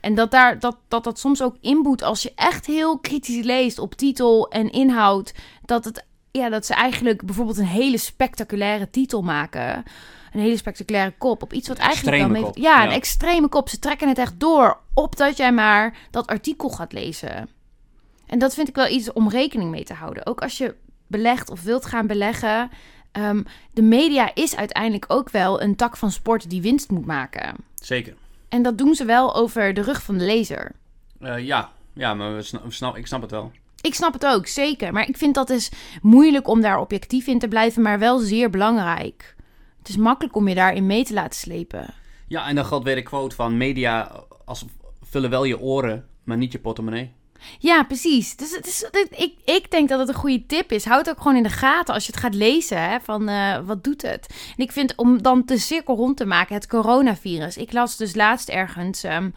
En 0.00 0.14
dat, 0.14 0.30
daar, 0.30 0.58
dat, 0.58 0.76
dat 0.88 1.04
dat 1.04 1.18
soms 1.18 1.42
ook 1.42 1.56
inboet 1.60 2.02
als 2.02 2.22
je 2.22 2.32
echt 2.34 2.66
heel 2.66 2.98
kritisch 2.98 3.44
leest 3.44 3.78
op 3.78 3.94
titel 3.94 4.48
en 4.48 4.70
inhoud. 4.70 5.34
Dat, 5.64 5.84
het, 5.84 6.04
ja, 6.30 6.48
dat 6.48 6.66
ze 6.66 6.74
eigenlijk 6.74 7.24
bijvoorbeeld 7.24 7.58
een 7.58 7.64
hele 7.64 7.98
spectaculaire 7.98 8.90
titel 8.90 9.22
maken. 9.22 9.84
Een 10.32 10.40
hele 10.40 10.56
spectaculaire 10.56 11.14
kop 11.18 11.42
op 11.42 11.52
iets 11.52 11.68
wat 11.68 11.78
eigenlijk 11.78 12.28
mee... 12.28 12.42
kop, 12.42 12.56
Ja, 12.56 12.82
een 12.82 12.88
ja. 12.90 12.94
extreme 12.94 13.48
kop. 13.48 13.68
Ze 13.68 13.78
trekken 13.78 14.08
het 14.08 14.18
echt 14.18 14.40
door 14.40 14.78
opdat 14.94 15.36
jij 15.36 15.52
maar 15.52 15.96
dat 16.10 16.26
artikel 16.26 16.68
gaat 16.68 16.92
lezen. 16.92 17.48
En 18.26 18.38
dat 18.38 18.54
vind 18.54 18.68
ik 18.68 18.74
wel 18.74 18.88
iets 18.88 19.12
om 19.12 19.28
rekening 19.28 19.70
mee 19.70 19.84
te 19.84 19.94
houden. 19.94 20.26
Ook 20.26 20.40
als 20.42 20.58
je 20.58 20.74
belegt 21.06 21.50
of 21.50 21.62
wilt 21.62 21.86
gaan 21.86 22.06
beleggen. 22.06 22.70
ehm, 23.12 23.42
de 23.72 23.82
media 23.82 24.30
is 24.34 24.56
uiteindelijk 24.56 25.04
ook 25.08 25.30
wel 25.30 25.62
een 25.62 25.76
tak 25.76 25.96
van 25.96 26.10
sport 26.10 26.50
die 26.50 26.62
winst 26.62 26.90
moet 26.90 27.06
maken. 27.06 27.54
Zeker. 27.74 28.14
En 28.48 28.62
dat 28.62 28.78
doen 28.78 28.94
ze 28.94 29.04
wel 29.04 29.34
over 29.34 29.74
de 29.74 29.80
rug 29.82 30.02
van 30.02 30.18
de 30.18 30.24
lezer. 30.24 30.72
Eh, 31.20 31.38
ja. 31.38 31.70
ja, 31.92 32.14
maar 32.14 32.34
we 32.36 32.42
sna- 32.42 32.62
we 32.64 32.70
snap, 32.70 32.96
ik 32.96 33.06
snap 33.06 33.20
het 33.22 33.30
wel. 33.30 33.52
Ik 33.88 33.94
snap 33.94 34.12
het 34.12 34.26
ook, 34.26 34.46
zeker. 34.46 34.92
Maar 34.92 35.08
ik 35.08 35.16
vind 35.16 35.34
dat 35.34 35.46
dus 35.46 35.70
moeilijk 36.02 36.48
om 36.48 36.60
daar 36.60 36.78
objectief 36.80 37.26
in 37.26 37.38
te 37.38 37.48
blijven, 37.48 37.82
maar 37.82 37.98
wel 37.98 38.18
zeer 38.18 38.50
belangrijk. 38.50 39.34
Het 39.78 39.88
is 39.88 39.96
makkelijk 39.96 40.36
om 40.36 40.48
je 40.48 40.54
daarin 40.54 40.86
mee 40.86 41.04
te 41.04 41.12
laten 41.14 41.38
slepen. 41.40 41.94
Ja, 42.26 42.48
en 42.48 42.54
dan 42.54 42.64
geldt 42.64 42.84
weer 42.84 42.94
de 42.94 43.02
quote 43.02 43.34
van 43.36 43.56
media 43.56 44.12
als, 44.44 44.64
vullen 45.02 45.30
wel 45.30 45.44
je 45.44 45.60
oren, 45.60 46.06
maar 46.24 46.36
niet 46.36 46.52
je 46.52 46.58
portemonnee. 46.58 47.12
Ja, 47.58 47.82
precies. 47.82 48.36
Dus 48.36 48.56
het 48.56 48.66
is, 48.66 48.86
dit- 48.90 49.18
ik, 49.20 49.34
ik 49.44 49.70
denk 49.70 49.88
dat 49.88 49.98
het 49.98 50.08
een 50.08 50.14
goede 50.14 50.46
tip 50.46 50.72
is. 50.72 50.84
Houd 50.84 51.06
het 51.06 51.14
ook 51.16 51.22
gewoon 51.22 51.36
in 51.36 51.42
de 51.42 51.48
gaten 51.48 51.94
als 51.94 52.06
je 52.06 52.12
het 52.12 52.20
gaat 52.20 52.34
lezen. 52.34 52.82
Hè, 52.90 53.00
van 53.00 53.28
eh, 53.28 53.58
wat 53.64 53.84
doet 53.84 54.02
het? 54.02 54.26
En 54.56 54.64
ik 54.64 54.72
vind 54.72 54.92
om 54.96 55.22
dan 55.22 55.42
de 55.46 55.58
cirkel 55.58 55.96
rond 55.96 56.16
te 56.16 56.24
maken, 56.26 56.54
het 56.54 56.66
coronavirus. 56.66 57.56
Ik 57.56 57.72
las 57.72 57.96
dus 57.96 58.14
laatst 58.14 58.48
ergens. 58.48 59.02
ehm, 59.04 59.30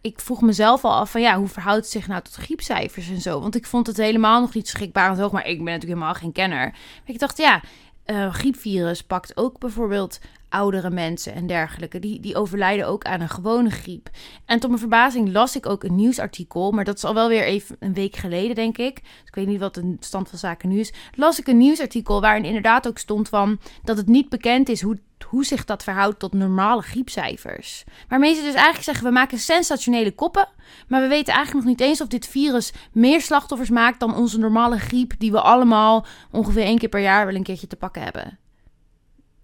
ik 0.00 0.20
vroeg 0.20 0.40
mezelf 0.40 0.84
al 0.84 0.94
af 0.94 1.10
van 1.10 1.20
ja, 1.20 1.38
hoe 1.38 1.48
verhoudt 1.48 1.82
het 1.82 1.90
zich 1.90 2.06
nou 2.08 2.22
tot 2.22 2.34
griepcijfers 2.34 3.08
en 3.08 3.20
zo? 3.20 3.40
Want 3.40 3.54
ik 3.54 3.66
vond 3.66 3.86
het 3.86 3.96
helemaal 3.96 4.40
nog 4.40 4.54
niet 4.54 4.68
schrikbarend 4.68 5.18
hoog, 5.18 5.32
maar 5.32 5.46
ik 5.46 5.56
ben 5.56 5.64
natuurlijk 5.64 5.92
helemaal 5.92 6.14
geen 6.14 6.32
kenner. 6.32 6.70
Maar 6.70 7.02
ik 7.04 7.18
dacht 7.18 7.38
ja, 7.38 7.60
eh, 8.04 8.34
griepvirus 8.34 9.02
pakt 9.02 9.36
ook 9.36 9.58
bijvoorbeeld 9.58 10.18
oudere 10.48 10.90
mensen 10.90 11.34
en 11.34 11.46
dergelijke. 11.46 11.98
Die, 11.98 12.20
die 12.20 12.36
overlijden 12.36 12.86
ook 12.86 13.04
aan 13.04 13.20
een 13.20 13.28
gewone 13.28 13.70
griep. 13.70 14.08
En 14.44 14.58
tot 14.58 14.68
mijn 14.68 14.80
verbazing 14.80 15.32
las 15.32 15.56
ik 15.56 15.66
ook 15.66 15.84
een 15.84 15.94
nieuwsartikel, 15.94 16.70
maar 16.70 16.84
dat 16.84 16.96
is 16.96 17.04
al 17.04 17.14
wel 17.14 17.28
weer 17.28 17.44
even 17.44 17.76
een 17.78 17.94
week 17.94 18.16
geleden, 18.16 18.54
denk 18.54 18.78
ik. 18.78 18.94
Dus 18.94 19.24
ik 19.24 19.34
weet 19.34 19.46
niet 19.46 19.60
wat 19.60 19.74
de 19.74 19.96
stand 20.00 20.28
van 20.28 20.38
zaken 20.38 20.68
nu 20.68 20.78
is. 20.78 20.92
Las 21.14 21.38
ik 21.38 21.46
een 21.46 21.56
nieuwsartikel 21.56 22.20
waarin 22.20 22.44
inderdaad 22.44 22.88
ook 22.88 22.98
stond 22.98 23.28
van 23.28 23.58
dat 23.82 23.96
het 23.96 24.06
niet 24.06 24.28
bekend 24.28 24.68
is 24.68 24.82
hoe, 24.82 24.98
hoe 25.28 25.44
zich 25.44 25.64
dat 25.64 25.82
verhoudt 25.82 26.18
tot 26.18 26.32
normale 26.32 26.82
griepcijfers. 26.82 27.84
Waarmee 28.08 28.34
ze 28.34 28.42
dus 28.42 28.54
eigenlijk 28.54 28.84
zeggen, 28.84 29.04
we 29.04 29.12
maken 29.12 29.38
sensationele 29.38 30.12
koppen, 30.12 30.48
maar 30.88 31.00
we 31.00 31.08
weten 31.08 31.34
eigenlijk 31.34 31.66
nog 31.66 31.76
niet 31.76 31.88
eens 31.88 32.00
of 32.00 32.08
dit 32.08 32.26
virus 32.26 32.72
meer 32.92 33.20
slachtoffers 33.20 33.70
maakt 33.70 34.00
dan 34.00 34.16
onze 34.16 34.38
normale 34.38 34.78
griep, 34.78 35.12
die 35.18 35.30
we 35.30 35.40
allemaal 35.40 36.06
ongeveer 36.30 36.62
één 36.62 36.78
keer 36.78 36.88
per 36.88 37.00
jaar 37.00 37.26
wel 37.26 37.34
een 37.34 37.42
keertje 37.42 37.66
te 37.66 37.76
pakken 37.76 38.02
hebben. 38.02 38.38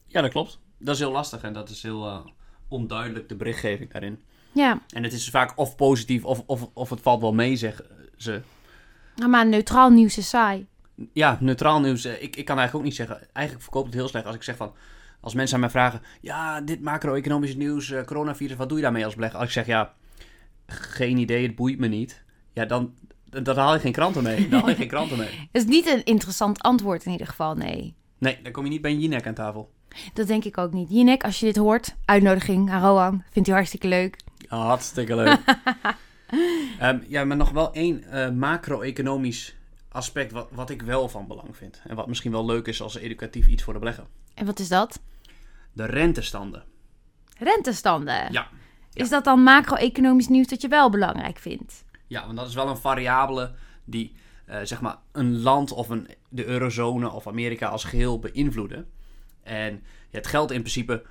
Ja, 0.07 0.21
dat 0.21 0.31
klopt. 0.31 0.59
Dat 0.85 0.94
is 0.94 1.01
heel 1.01 1.12
lastig 1.12 1.42
en 1.42 1.53
dat 1.53 1.68
is 1.70 1.83
heel 1.83 2.07
eh, 2.07 2.18
onduidelijk, 2.68 3.29
de 3.29 3.35
berichtgeving 3.37 3.92
daarin. 3.92 4.20
Ja, 4.53 4.81
En 4.94 5.03
het 5.03 5.12
is 5.12 5.31
vaak 5.31 5.59
of 5.59 5.77
positief 5.77 6.25
of, 6.25 6.42
of, 6.47 6.68
of 6.73 6.90
het 6.90 7.01
valt 7.01 7.20
wel 7.20 7.33
mee, 7.35 7.57
zeggen 7.57 7.85
ze. 8.16 8.40
nou, 9.16 9.31
maar 9.31 9.47
neutraal 9.47 9.90
nieuws 9.90 10.18
is 10.18 10.29
saai. 10.29 10.66
Ja, 11.12 11.37
neutraal 11.40 11.81
nieuws. 11.81 12.05
eh, 12.05 12.23
Ik, 12.23 12.37
ik 12.37 12.44
kan 12.44 12.59
eigenlijk 12.59 12.75
ook 12.75 12.83
niet 12.83 12.94
zeggen. 12.94 13.33
Eigenlijk 13.33 13.64
verkoopt 13.64 13.87
het 13.87 13.94
heel 13.94 14.09
slecht 14.09 14.27
als 14.27 14.35
ik 14.35 14.42
zeg 14.42 14.57
van. 14.57 14.73
Als 15.20 15.35
mensen 15.35 15.55
aan 15.55 15.61
mij 15.61 15.70
vragen. 15.70 16.01
Ja, 16.20 16.61
dit 16.61 16.81
macro-economisch 16.81 17.55
nieuws, 17.57 17.90
eh, 17.90 18.05
coronavirus, 18.05 18.57
wat 18.57 18.68
doe 18.68 18.77
je 18.79 18.83
daarmee 18.85 19.05
als 19.05 19.14
belegger? 19.14 19.38
Als 19.38 19.47
ik 19.49 19.53
zeg 19.55 19.66
ja, 19.66 19.94
geen 20.66 21.16
idee, 21.18 21.47
het 21.47 21.55
boeit 21.57 21.79
me 21.79 21.87
niet. 21.87 22.25
Ja, 22.53 22.64
dan, 22.64 22.94
dan 23.42 23.57
haal 23.57 23.75
je 23.75 23.81
geen 23.81 23.92
kranten 23.92 24.23
mee. 24.23 24.49
Dan 24.49 24.61
haal 24.61 24.68
je 24.68 24.75
geen 24.75 24.88
kranten 24.88 25.18
mee. 25.18 25.49
Dat 25.53 25.62
is 25.62 25.68
niet 25.68 25.87
een 25.87 26.05
interessant 26.05 26.61
antwoord 26.62 27.05
in 27.05 27.12
ieder 27.12 27.27
geval, 27.27 27.55
nee. 27.55 27.94
Nee, 28.18 28.38
dan 28.42 28.53
kom 28.53 28.64
je 28.64 28.70
niet 28.70 28.81
bij 28.83 28.90
een 28.90 29.01
Jinek 29.01 29.27
aan 29.27 29.35
tafel. 29.35 29.73
Dat 30.12 30.26
denk 30.26 30.44
ik 30.44 30.59
ook 30.59 30.72
niet. 30.72 30.90
Jinek, 30.90 31.24
als 31.24 31.40
je 31.40 31.46
dit 31.46 31.57
hoort, 31.57 31.94
uitnodiging 32.04 32.70
aan 32.70 32.83
Roan. 32.83 33.24
Vindt 33.30 33.48
hij 33.48 33.57
hartstikke 33.57 33.88
leuk. 33.88 34.16
Hartstikke 34.48 35.14
leuk. 35.14 35.40
Ehm, 36.78 36.98
ja, 37.09 37.24
maar 37.24 37.37
nog 37.37 37.50
wel 37.50 37.72
één 37.72 38.04
eh, 38.04 38.30
macro-economisch 38.30 39.57
aspect 39.88 40.33
wat, 40.33 40.48
wat 40.50 40.70
ik 40.70 40.83
wel 40.83 41.09
van 41.09 41.26
belang 41.26 41.57
vind. 41.57 41.83
En 41.87 41.96
wat 41.96 42.07
misschien 42.07 42.33
wel 42.33 42.44
leuk 42.44 42.66
is 42.66 42.83
als 42.83 42.96
educatief 42.96 43.46
iets 43.46 43.62
voor 43.62 43.72
de 43.72 43.78
belegger. 43.78 44.07
En 44.35 44.46
wat 44.46 44.59
is 44.59 44.68
dat? 44.68 45.00
De 45.72 45.85
rentestanden. 45.85 46.64
Rentestanden. 47.38 48.33
Ja. 48.33 48.48
Is 48.92 49.09
dat 49.09 49.24
dan 49.24 49.42
macro-economisch 49.42 50.28
nieuws 50.28 50.46
dat 50.46 50.61
je 50.61 50.68
wel 50.68 50.90
belangrijk 50.90 51.38
vindt? 51.38 51.85
Ja, 52.07 52.24
want 52.24 52.37
dat 52.37 52.48
is 52.48 52.54
wel 52.54 52.68
een 52.68 52.76
variabele 52.76 53.54
die 53.85 54.14
eh, 54.46 54.59
zeg 54.62 54.80
maar 54.80 54.96
een 55.12 55.40
land 55.40 55.72
of 55.72 55.88
een, 55.88 56.09
de 56.28 56.44
eurozone 56.44 57.11
of 57.11 57.26
Amerika 57.26 57.68
als 57.68 57.85
geheel 57.85 58.18
beïnvloeden. 58.18 58.90
En 59.44 59.83
het 60.11 60.26
geldt 60.26 60.52
in 60.52 60.61
principe 60.61 61.04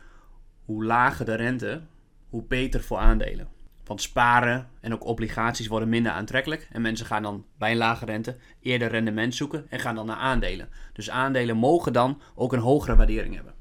hoe 0.65 0.85
lager 0.85 1.25
de 1.25 1.35
rente, 1.35 1.81
hoe 2.29 2.43
beter 2.43 2.83
voor 2.83 2.97
aandelen. 2.97 3.47
Want 3.83 4.01
sparen 4.01 4.69
en 4.79 4.93
ook 4.93 5.05
obligaties 5.05 5.67
worden 5.67 5.89
minder 5.89 6.11
aantrekkelijk. 6.11 6.67
En 6.71 6.81
mensen 6.81 7.05
gaan 7.05 7.23
dan 7.23 7.45
bij 7.57 7.71
een 7.71 7.77
lage 7.77 8.05
rente 8.05 8.37
eerder 8.59 8.89
rendement 8.89 9.35
zoeken 9.35 9.65
en 9.69 9.79
gaan 9.79 9.95
dan 9.95 10.05
naar 10.05 10.15
aandelen. 10.15 10.69
Dus 10.93 11.09
aandelen 11.09 11.57
mogen 11.57 11.93
dan 11.93 12.21
ook 12.35 12.53
een 12.53 12.59
hogere 12.59 12.95
waardering 12.95 13.35
hebben. 13.35 13.53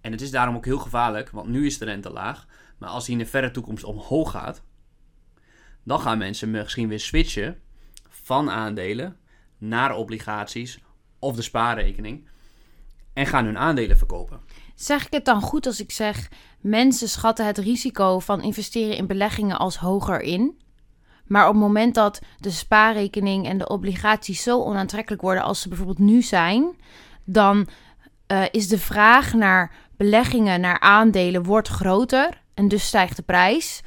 En 0.00 0.12
het 0.12 0.20
is 0.20 0.30
daarom 0.30 0.56
ook 0.56 0.64
heel 0.64 0.78
gevaarlijk, 0.78 1.30
want 1.30 1.48
nu 1.48 1.66
is 1.66 1.78
de 1.78 1.84
rente 1.84 2.10
laag. 2.10 2.46
Maar 2.78 2.88
als 2.88 3.04
die 3.04 3.12
in 3.12 3.18
de 3.18 3.30
verre 3.30 3.50
toekomst 3.50 3.84
omhoog 3.84 4.30
gaat, 4.30 4.62
dan 5.82 6.00
gaan 6.00 6.18
mensen 6.18 6.50
misschien 6.50 6.88
weer 6.88 7.00
switchen 7.00 7.60
van 8.08 8.50
aandelen 8.50 9.16
naar 9.58 9.96
obligaties 9.96 10.80
of 11.18 11.36
de 11.36 11.42
spaarrekening 11.42 12.28
en 13.16 13.26
gaan 13.26 13.44
hun 13.44 13.58
aandelen 13.58 13.96
verkopen. 13.96 14.40
Zeg 14.74 15.06
ik 15.06 15.12
het 15.12 15.24
dan 15.24 15.40
goed 15.40 15.66
als 15.66 15.80
ik 15.80 15.90
zeg: 15.90 16.30
mensen 16.60 17.08
schatten 17.08 17.46
het 17.46 17.58
risico 17.58 18.18
van 18.18 18.42
investeren 18.42 18.96
in 18.96 19.06
beleggingen 19.06 19.58
als 19.58 19.76
hoger 19.76 20.20
in? 20.20 20.60
Maar 21.26 21.46
op 21.46 21.52
het 21.52 21.62
moment 21.62 21.94
dat 21.94 22.20
de 22.38 22.50
spaarrekening 22.50 23.46
en 23.46 23.58
de 23.58 23.68
obligaties 23.68 24.42
zo 24.42 24.62
onaantrekkelijk 24.62 25.22
worden 25.22 25.42
als 25.42 25.60
ze 25.60 25.68
bijvoorbeeld 25.68 25.98
nu 25.98 26.22
zijn, 26.22 26.76
dan 27.24 27.68
uh, 28.32 28.42
is 28.50 28.68
de 28.68 28.78
vraag 28.78 29.32
naar 29.32 29.72
beleggingen, 29.96 30.60
naar 30.60 30.80
aandelen, 30.80 31.42
wordt 31.42 31.68
groter 31.68 32.42
en 32.54 32.68
dus 32.68 32.86
stijgt 32.86 33.16
de 33.16 33.22
prijs. 33.22 33.82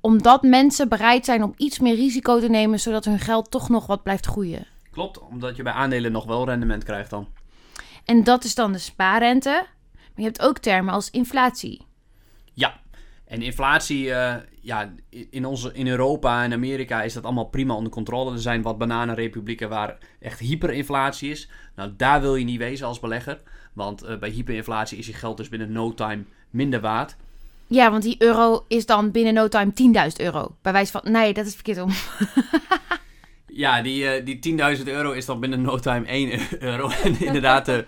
Omdat 0.00 0.42
mensen 0.42 0.88
bereid 0.88 1.24
zijn 1.24 1.42
om 1.42 1.54
iets 1.56 1.78
meer 1.78 1.94
risico 1.94 2.40
te 2.40 2.48
nemen, 2.48 2.80
zodat 2.80 3.04
hun 3.04 3.18
geld 3.18 3.50
toch 3.50 3.68
nog 3.68 3.86
wat 3.86 4.02
blijft 4.02 4.26
groeien. 4.26 4.66
Klopt, 4.90 5.18
omdat 5.18 5.56
je 5.56 5.62
bij 5.62 5.72
aandelen 5.72 6.12
nog 6.12 6.24
wel 6.24 6.44
rendement 6.44 6.84
krijgt 6.84 7.10
dan. 7.10 7.28
En 8.08 8.24
dat 8.24 8.44
is 8.44 8.54
dan 8.54 8.72
de 8.72 8.78
spaarrente. 8.78 9.66
Maar 9.92 10.12
je 10.14 10.22
hebt 10.22 10.42
ook 10.42 10.58
termen 10.58 10.94
als 10.94 11.10
inflatie. 11.10 11.86
Ja, 12.52 12.80
en 13.24 13.42
inflatie, 13.42 14.04
uh, 14.04 14.34
ja, 14.60 14.94
in, 15.30 15.44
onze, 15.44 15.72
in 15.72 15.88
Europa 15.88 16.44
en 16.44 16.52
Amerika 16.52 17.02
is 17.02 17.12
dat 17.12 17.24
allemaal 17.24 17.48
prima 17.48 17.74
onder 17.74 17.92
controle. 17.92 18.32
Er 18.32 18.40
zijn 18.40 18.62
wat 18.62 18.78
bananenrepublieken 18.78 19.68
waar 19.68 19.98
echt 20.20 20.38
hyperinflatie 20.38 21.30
is. 21.30 21.48
Nou, 21.76 21.92
daar 21.96 22.20
wil 22.20 22.36
je 22.36 22.44
niet 22.44 22.58
wezen 22.58 22.86
als 22.86 23.00
belegger. 23.00 23.40
Want 23.72 24.04
uh, 24.04 24.18
bij 24.18 24.30
hyperinflatie 24.30 24.98
is 24.98 25.06
je 25.06 25.12
geld 25.12 25.36
dus 25.36 25.48
binnen 25.48 25.72
no 25.72 25.94
time 25.94 26.24
minder 26.50 26.80
waard. 26.80 27.16
Ja, 27.66 27.90
want 27.90 28.02
die 28.02 28.16
euro 28.18 28.64
is 28.68 28.86
dan 28.86 29.10
binnen 29.10 29.34
no 29.34 29.48
time 29.48 29.72
10.000 30.10 30.16
euro. 30.16 30.56
Bij 30.62 30.72
wijze 30.72 30.92
van, 30.92 31.02
nee, 31.04 31.32
dat 31.34 31.46
is 31.46 31.54
verkeerd 31.54 31.80
om. 31.80 31.90
ja, 33.58 33.82
die, 33.82 34.20
uh, 34.20 34.24
die 34.24 34.58
10.000 34.78 34.84
euro 34.84 35.12
is 35.12 35.26
dan 35.26 35.40
binnen 35.40 35.62
no 35.62 35.78
time 35.78 36.06
1 36.06 36.40
euro. 36.58 36.88
en 36.88 37.20
inderdaad, 37.20 37.68
uh, 37.68 37.78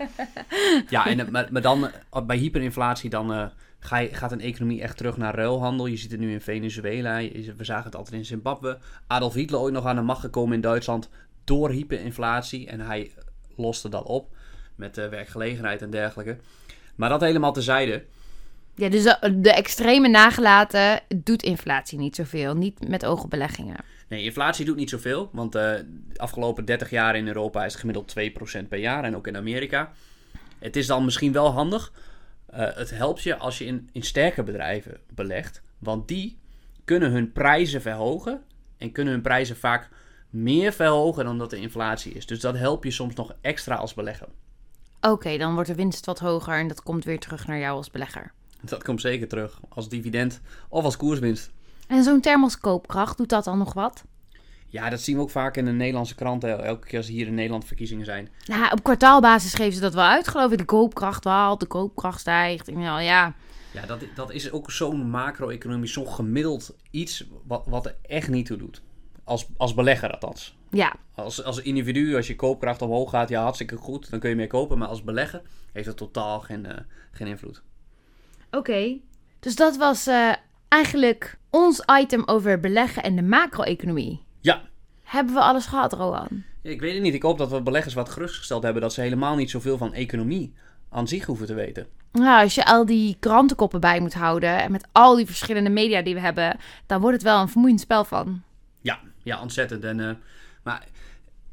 ja, 0.89 1.07
en, 1.07 1.31
maar, 1.31 1.49
maar 1.51 1.63
dan 1.63 1.91
bij 2.27 2.37
hyperinflatie 2.37 3.11
dan 3.11 3.51
ga 3.79 3.99
je, 3.99 4.15
gaat 4.15 4.33
een 4.33 4.41
economie 4.41 4.83
echt 4.83 4.97
terug 4.97 5.17
naar 5.17 5.35
ruilhandel. 5.35 5.87
Je 5.87 5.97
ziet 5.97 6.11
het 6.11 6.21
nu 6.21 6.33
in 6.33 6.41
Venezuela, 6.41 7.17
we 7.57 7.65
zagen 7.65 7.85
het 7.85 7.97
altijd 7.97 8.17
in 8.17 8.25
Zimbabwe. 8.25 8.79
Adolf 9.07 9.35
Hitler 9.35 9.61
ooit 9.61 9.75
nog 9.75 9.85
aan 9.85 9.97
de 9.97 10.03
macht 10.03 10.21
gekomen 10.21 10.55
in 10.55 10.61
Duitsland 10.61 11.09
door 11.45 11.71
hyperinflatie. 11.71 12.67
En 12.67 12.81
hij 12.81 13.11
loste 13.57 13.89
dat 13.89 14.05
op 14.05 14.37
met 14.75 14.97
werkgelegenheid 14.97 15.83
en 15.83 15.91
dergelijke. 15.91 16.37
Maar 16.95 17.09
dat 17.09 17.21
helemaal 17.21 17.53
tezijde. 17.53 18.05
Ja, 18.75 18.89
dus 18.89 19.03
de, 19.03 19.53
extreme 19.53 20.09
nagelaten 20.09 21.01
doet 21.17 21.43
inflatie 21.43 21.99
niet 21.99 22.17
zoveel. 22.17 22.55
Niet 22.55 22.89
met 22.89 23.07
ogenbeleggingen. 23.07 23.77
Nee, 24.11 24.25
inflatie 24.25 24.65
doet 24.65 24.77
niet 24.77 24.91
zoveel. 24.91 25.29
Want 25.33 25.57
uh, 25.57 25.63
de 25.63 25.85
afgelopen 26.17 26.65
30 26.65 26.91
jaar 26.91 27.17
in 27.17 27.27
Europa 27.27 27.65
is 27.65 27.73
het 27.73 27.81
gemiddeld 27.81 28.15
2% 28.65 28.69
per 28.69 28.79
jaar. 28.79 29.05
En 29.05 29.17
ook 29.17 29.27
in 29.27 29.37
Amerika. 29.37 29.93
Het 30.59 30.77
is 30.77 30.87
dan 30.87 31.05
misschien 31.05 31.33
wel 31.33 31.51
handig. 31.51 31.93
Uh, 32.55 32.59
het 32.75 32.91
helpt 32.91 33.23
je 33.23 33.37
als 33.37 33.59
je 33.59 33.65
in, 33.65 33.89
in 33.93 34.03
sterke 34.03 34.43
bedrijven 34.43 35.01
belegt. 35.15 35.63
Want 35.79 36.09
die 36.09 36.39
kunnen 36.85 37.11
hun 37.11 37.33
prijzen 37.33 37.83
verhogen. 37.83 38.43
En 38.79 38.93
kunnen 38.93 39.13
hun 39.13 39.23
prijzen 39.23 39.57
vaak 39.57 39.89
meer 40.31 40.73
verhogen 40.73 41.25
dan 41.25 41.39
dat 41.39 41.51
de 41.51 41.61
inflatie 41.61 42.13
is. 42.13 42.27
Dus 42.27 42.41
dat 42.41 42.57
helpt 42.57 42.85
je 42.85 42.91
soms 42.91 43.15
nog 43.15 43.35
extra 43.41 43.75
als 43.75 43.95
belegger. 43.95 44.29
Oké, 45.01 45.37
dan 45.37 45.55
wordt 45.55 45.69
de 45.69 45.75
winst 45.75 46.07
wat 46.07 46.19
hoger 46.19 46.55
en 46.55 46.69
dat 46.69 46.83
komt 46.83 47.05
weer 47.05 47.19
terug 47.19 47.47
naar 47.47 47.59
jou 47.59 47.77
als 47.77 47.91
belegger. 47.91 48.33
Dat 48.61 48.83
komt 48.83 49.01
zeker 49.01 49.29
terug 49.29 49.61
als 49.69 49.89
dividend 49.89 50.41
of 50.69 50.85
als 50.85 50.97
koerswinst. 50.97 51.51
En 51.91 52.03
zo'n 52.03 52.21
term 52.21 52.43
als 52.43 52.59
koopkracht, 52.59 53.17
doet 53.17 53.29
dat 53.29 53.45
dan 53.45 53.59
nog 53.59 53.73
wat? 53.73 54.05
Ja, 54.69 54.91
dat 54.91 55.01
zien 55.01 55.17
we 55.17 55.23
ook 55.23 55.31
vaak 55.31 55.57
in 55.57 55.65
de 55.65 55.71
Nederlandse 55.71 56.15
kranten. 56.15 56.65
Elke 56.65 56.87
keer 56.87 56.99
als 56.99 57.09
hier 57.09 57.27
in 57.27 57.35
Nederland 57.35 57.65
verkiezingen 57.65 58.05
zijn. 58.05 58.29
Nou, 58.47 58.73
op 58.73 58.83
kwartaalbasis 58.83 59.55
geven 59.55 59.73
ze 59.73 59.81
dat 59.81 59.95
wel 59.95 60.05
uit, 60.05 60.29
geloof 60.29 60.53
ik. 60.53 60.59
De 60.59 60.65
koopkracht 60.65 61.23
daalt, 61.23 61.61
de 61.61 61.67
koopkracht 61.67 62.21
stijgt. 62.21 62.71
Ja, 62.77 62.99
ja. 62.99 63.35
Ja, 63.73 63.87
dat, 63.87 64.01
dat 64.15 64.33
is 64.33 64.51
ook 64.53 64.71
zo'n 64.71 65.11
macro-economisch, 65.11 65.93
zo'n 65.93 66.09
gemiddeld 66.09 66.77
iets 66.91 67.25
wat, 67.47 67.65
wat 67.67 67.87
er 67.87 67.97
echt 68.03 68.29
niet 68.29 68.47
toe 68.47 68.57
doet. 68.57 68.83
Als, 69.25 69.47
als 69.57 69.75
belegger 69.75 70.11
althans. 70.11 70.57
Ja. 70.71 70.95
Als, 71.15 71.45
als 71.45 71.63
individu, 71.63 72.17
als 72.17 72.27
je 72.27 72.37
koopkracht 72.37 72.83
omhoog 72.83 73.11
gaat, 73.11 73.29
ja, 73.29 73.43
hartstikke 73.43 73.77
goed. 73.77 74.11
Dan 74.11 74.21
kun 74.21 74.31
je 74.31 74.37
meer 74.37 74.47
kopen. 74.47 74.79
Maar 74.79 74.89
als 74.89 75.05
belegger 75.05 75.43
heeft 75.73 75.87
dat 75.87 75.97
totaal 75.97 76.41
geen, 76.41 76.65
uh, 76.65 76.73
geen 77.11 77.27
invloed. 77.27 77.63
Oké. 78.51 78.97
Dus 79.41 79.57
dat 79.57 79.77
was 79.77 80.09
uh, 80.09 80.33
eigenlijk 80.71 81.39
ons 81.51 81.83
item 82.01 82.23
over 82.27 82.61
beleggen 82.61 83.03
en 83.03 83.17
de 83.17 83.23
macro-economie. 83.23 84.23
Ja. 84.41 84.63
Hebben 85.03 85.35
we 85.35 85.41
alles 85.41 85.67
gehad, 85.67 85.93
Roan? 85.93 86.45
Ik 86.63 86.81
weet 86.81 86.93
het 86.93 87.03
niet. 87.03 87.15
Ik 87.15 87.23
hoop 87.23 87.39
dat 87.39 87.51
we 87.51 87.63
beleggers 87.63 87.95
wat 87.95 88.09
gerustgesteld 88.09 88.63
hebben 88.63 88.83
dat 88.83 88.93
ze 88.93 89.01
helemaal 89.01 89.37
niet 89.37 89.51
zoveel 89.51 89.79
van 89.79 89.95
economie 89.95 90.55
aan 90.91 91.09
zich 91.09 91.25
hoeven 91.25 91.47
te 91.47 91.55
weten. 91.55 91.87
Nou, 92.13 92.43
als 92.43 92.55
je 92.55 92.65
al 92.65 92.87
die 92.87 93.17
krantenkoppen 93.21 93.81
bij 93.81 94.01
moet 94.01 94.15
houden 94.15 94.63
en 94.63 94.73
met 94.73 94.89
al 94.93 95.17
die 95.17 95.27
verschillende 95.27 95.71
media 95.71 96.03
die 96.03 96.15
we 96.15 96.21
hebben, 96.21 96.59
dan 96.87 97.01
wordt 97.01 97.17
het 97.17 97.25
wel 97.25 97.41
een 97.41 97.49
vermoeiend 97.49 97.81
spel 97.81 98.05
van. 98.05 98.43
Ja, 98.81 99.01
ja 99.23 99.41
ontzettend. 99.41 99.85
En, 99.85 99.99
uh, 99.99 100.11
maar 100.63 100.87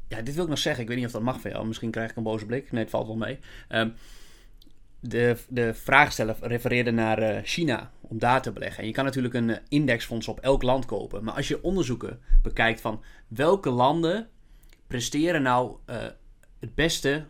ja, 0.08 0.22
dit 0.22 0.34
wil 0.34 0.44
ik 0.44 0.50
nog 0.50 0.58
zeggen. 0.58 0.82
Ik 0.82 0.88
weet 0.88 0.96
niet 0.96 1.06
of 1.06 1.12
dat 1.12 1.22
mag 1.22 1.40
van 1.40 1.50
jou. 1.50 1.66
Misschien 1.66 1.90
krijg 1.90 2.10
ik 2.10 2.16
een 2.16 2.22
boze 2.22 2.46
blik. 2.46 2.72
Nee, 2.72 2.82
het 2.82 2.90
valt 2.90 3.06
wel 3.06 3.16
mee. 3.16 3.38
Um, 3.68 3.94
de, 5.00 5.36
de 5.48 5.74
vraagsteller 5.74 6.36
refereerde 6.40 6.90
naar 6.90 7.22
uh, 7.22 7.38
China 7.42 7.90
om 8.00 8.18
daar 8.18 8.42
te 8.42 8.52
beleggen. 8.52 8.80
En 8.80 8.86
je 8.86 8.94
kan 8.94 9.04
natuurlijk 9.04 9.34
een 9.34 9.48
uh, 9.48 9.56
indexfonds 9.68 10.28
op 10.28 10.40
elk 10.40 10.62
land 10.62 10.86
kopen. 10.86 11.24
Maar 11.24 11.34
als 11.34 11.48
je 11.48 11.62
onderzoeken 11.62 12.20
bekijkt 12.42 12.80
van 12.80 13.02
welke 13.28 13.70
landen 13.70 14.28
presteren 14.86 15.42
nou 15.42 15.76
uh, 15.86 15.96
het 16.58 16.74
beste 16.74 17.24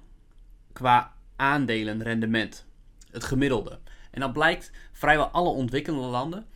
qua 0.73 1.13
aandelenrendement, 1.37 2.67
het 3.11 3.25
gemiddelde. 3.25 3.79
En 4.11 4.21
dan 4.21 4.33
blijkt 4.33 4.71
vrijwel 4.93 5.27
alle 5.27 5.49
ontwikkelde 5.49 6.07
landen 6.07 6.47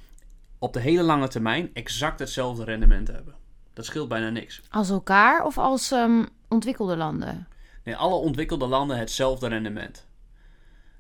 op 0.59 0.72
de 0.72 0.81
hele 0.81 1.03
lange 1.03 1.29
termijn 1.29 1.70
exact 1.72 2.18
hetzelfde 2.18 2.64
rendement 2.64 3.07
te 3.07 3.12
hebben. 3.12 3.35
Dat 3.72 3.85
scheelt 3.85 4.09
bijna 4.09 4.31
niks. 4.31 4.61
Als 4.70 4.90
elkaar 4.90 5.44
of 5.44 5.59
als 5.59 5.90
um, 5.90 6.29
ontwikkelde 6.48 6.96
landen? 6.96 7.48
Nee, 7.85 7.96
alle 7.96 8.14
ontwikkelde 8.14 8.66
landen 8.66 8.98
hetzelfde 8.98 9.48
rendement. 9.48 10.07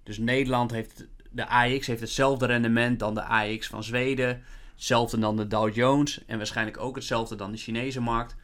Dus 0.02 0.18
Nederland 0.18 0.70
heeft, 0.70 1.06
de 1.30 1.48
AX 1.48 1.86
heeft 1.86 2.00
hetzelfde 2.00 2.46
rendement 2.46 2.98
dan 2.98 3.14
de 3.14 3.22
AX 3.22 3.66
van 3.66 3.84
Zweden. 3.84 4.42
Hetzelfde 4.74 5.18
dan 5.18 5.36
de 5.36 5.46
Dow 5.46 5.74
Jones. 5.74 6.24
En 6.26 6.36
waarschijnlijk 6.36 6.78
ook 6.78 6.94
hetzelfde 6.94 7.36
dan 7.36 7.52
de 7.52 7.58
Chinese 7.58 8.00
markt. 8.00 8.36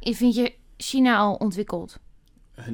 Vind 0.00 0.34
je 0.34 0.54
China 0.76 1.16
al 1.16 1.34
ontwikkeld? 1.34 1.98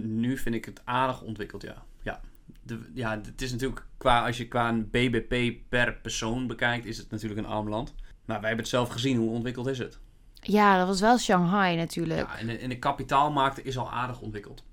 Nu 0.02 0.38
vind 0.38 0.54
ik 0.54 0.64
het 0.64 0.80
aardig 0.84 1.22
ontwikkeld, 1.22 1.62
ja. 1.62 1.82
Ja, 2.02 2.20
de, 2.62 2.90
ja 2.94 3.20
het 3.24 3.42
is 3.42 3.52
natuurlijk 3.52 3.86
qua, 3.96 4.26
als 4.26 4.36
je 4.36 4.48
qua 4.48 4.68
een 4.68 4.90
BBP 4.90 5.58
per 5.68 5.94
persoon 5.94 6.46
bekijkt, 6.46 6.86
is 6.86 6.98
het 6.98 7.10
natuurlijk 7.10 7.40
een 7.40 7.52
arm 7.52 7.68
land. 7.68 7.94
Maar 8.24 8.40
wij 8.40 8.48
hebben 8.48 8.64
het 8.64 8.74
zelf 8.74 8.88
gezien, 8.88 9.16
hoe 9.16 9.30
ontwikkeld 9.30 9.66
is 9.66 9.78
het? 9.78 9.98
Ja, 10.40 10.78
dat 10.78 10.86
was 10.86 11.00
wel 11.00 11.18
Shanghai 11.18 11.76
natuurlijk. 11.76 12.20
Ja, 12.20 12.38
en 12.38 12.46
de, 12.46 12.58
en 12.58 12.68
de 12.68 12.78
kapitaalmarkt 12.78 13.64
is 13.64 13.78
al 13.78 13.90
aardig 13.90 14.20
ontwikkeld. 14.20 14.64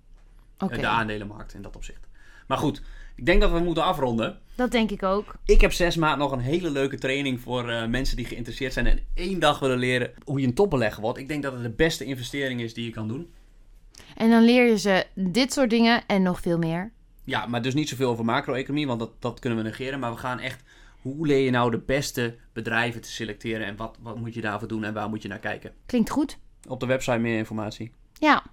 Okay. 0.58 0.80
De 0.80 0.88
aandelenmarkt 0.88 1.54
in 1.54 1.62
dat 1.62 1.76
opzicht. 1.76 2.08
Maar 2.47 2.58
goed, 2.58 2.82
ik 3.22 3.28
denk 3.28 3.42
dat 3.42 3.52
we 3.52 3.60
moeten 3.60 3.84
afronden. 3.84 4.40
Dat 4.56 4.72
denk 4.72 4.92
ik 4.92 5.04
ook. 5.04 5.36
Ik 5.46 5.62
heb 5.62 5.74
zes 5.74 5.96
maanden 5.96 6.20
nog 6.20 6.32
een 6.32 6.40
hele 6.40 6.70
leuke 6.70 6.98
training 6.98 7.42
voor 7.42 7.70
uh, 7.70 7.86
mensen 7.86 8.16
die 8.16 8.26
geïnteresseerd 8.26 8.74
zijn 8.74 8.88
en 8.88 9.00
één 9.14 9.40
dag 9.40 9.60
willen 9.60 9.78
leren 9.78 10.12
hoe 10.24 10.40
je 10.40 10.48
een 10.48 10.54
topbelegger 10.54 11.02
wordt. 11.02 11.20
Ik 11.20 11.28
denk 11.28 11.44
dat 11.44 11.54
het 11.54 11.64
de 11.64 11.70
beste 11.70 12.06
investering 12.06 12.62
is 12.62 12.74
die 12.74 12.86
je 12.86 12.92
kan 12.92 13.08
doen. 13.08 13.34
En 14.16 14.30
dan 14.30 14.44
leer 14.44 14.66
je 14.66 14.78
ze 14.78 15.06
dit 15.14 15.54
soort 15.54 15.70
dingen 15.70 16.04
en 16.08 16.22
nog 16.22 16.40
veel 16.40 16.58
meer. 16.58 16.92
Ja, 17.24 17.46
maar 17.46 17.62
dus 17.62 17.74
niet 17.74 17.90
zoveel 17.90 18.10
over 18.10 18.26
macro-economie, 18.26 18.88
want 18.88 19.00
dat, 19.00 19.12
dat 19.20 19.40
kunnen 19.40 19.64
we 19.64 19.70
negeren. 19.70 20.00
Maar 20.00 20.12
we 20.12 20.18
gaan 20.18 20.40
echt, 20.40 20.64
hoe 21.02 21.28
leer 21.28 21.46
je 21.46 21.52
nou 21.52 21.72
de 21.72 21.80
beste 21.80 22.36
bedrijven 22.54 23.02
te 23.02 23.12
selecteren 23.12 23.66
en 23.66 23.76
wat, 23.76 23.98
wat 24.02 24.20
moet 24.20 24.34
je 24.34 24.42
daarvoor 24.42 24.68
doen 24.68 24.84
en 24.84 24.94
waar 24.94 25.10
moet 25.10 25.22
je 25.22 25.28
naar 25.28 25.40
kijken? 25.40 25.74
Klinkt 25.86 26.10
goed. 26.10 26.38
Op 26.68 26.80
de 26.80 26.86
website 26.86 27.18
meer 27.18 27.38
informatie. 27.38 27.92
Ja. 28.14 28.44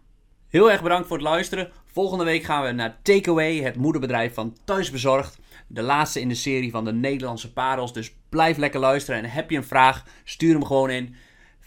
Heel 0.49 0.71
erg 0.71 0.83
bedankt 0.83 1.09
voor 1.09 1.17
het 1.17 1.27
luisteren. 1.27 1.71
Volgende 1.85 2.25
week 2.25 2.43
gaan 2.43 2.65
we 2.65 2.71
naar 2.71 2.99
Takeaway, 3.03 3.57
het 3.57 3.77
moederbedrijf 3.77 4.35
van 4.35 4.57
Thuisbezorgd. 4.65 5.39
De 5.67 5.83
laatste 5.83 6.21
in 6.21 6.29
de 6.29 6.35
serie 6.35 6.71
van 6.71 6.85
de 6.85 6.93
Nederlandse 6.93 7.53
parels. 7.53 7.93
Dus 7.93 8.15
blijf 8.29 8.57
lekker 8.57 8.81
luisteren. 8.81 9.23
En 9.23 9.31
heb 9.31 9.51
je 9.51 9.57
een 9.57 9.65
vraag, 9.65 10.05
stuur 10.25 10.53
hem 10.53 10.65
gewoon 10.65 10.91
in. 10.91 11.15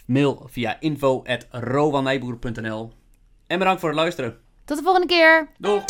Mail 0.06 0.46
via 0.50 0.80
info.rowanijboer.nl 0.80 2.92
En 3.46 3.58
bedankt 3.58 3.80
voor 3.80 3.88
het 3.88 3.98
luisteren. 3.98 4.38
Tot 4.64 4.76
de 4.76 4.82
volgende 4.82 5.08
keer. 5.08 5.48
Doeg! 5.58 5.84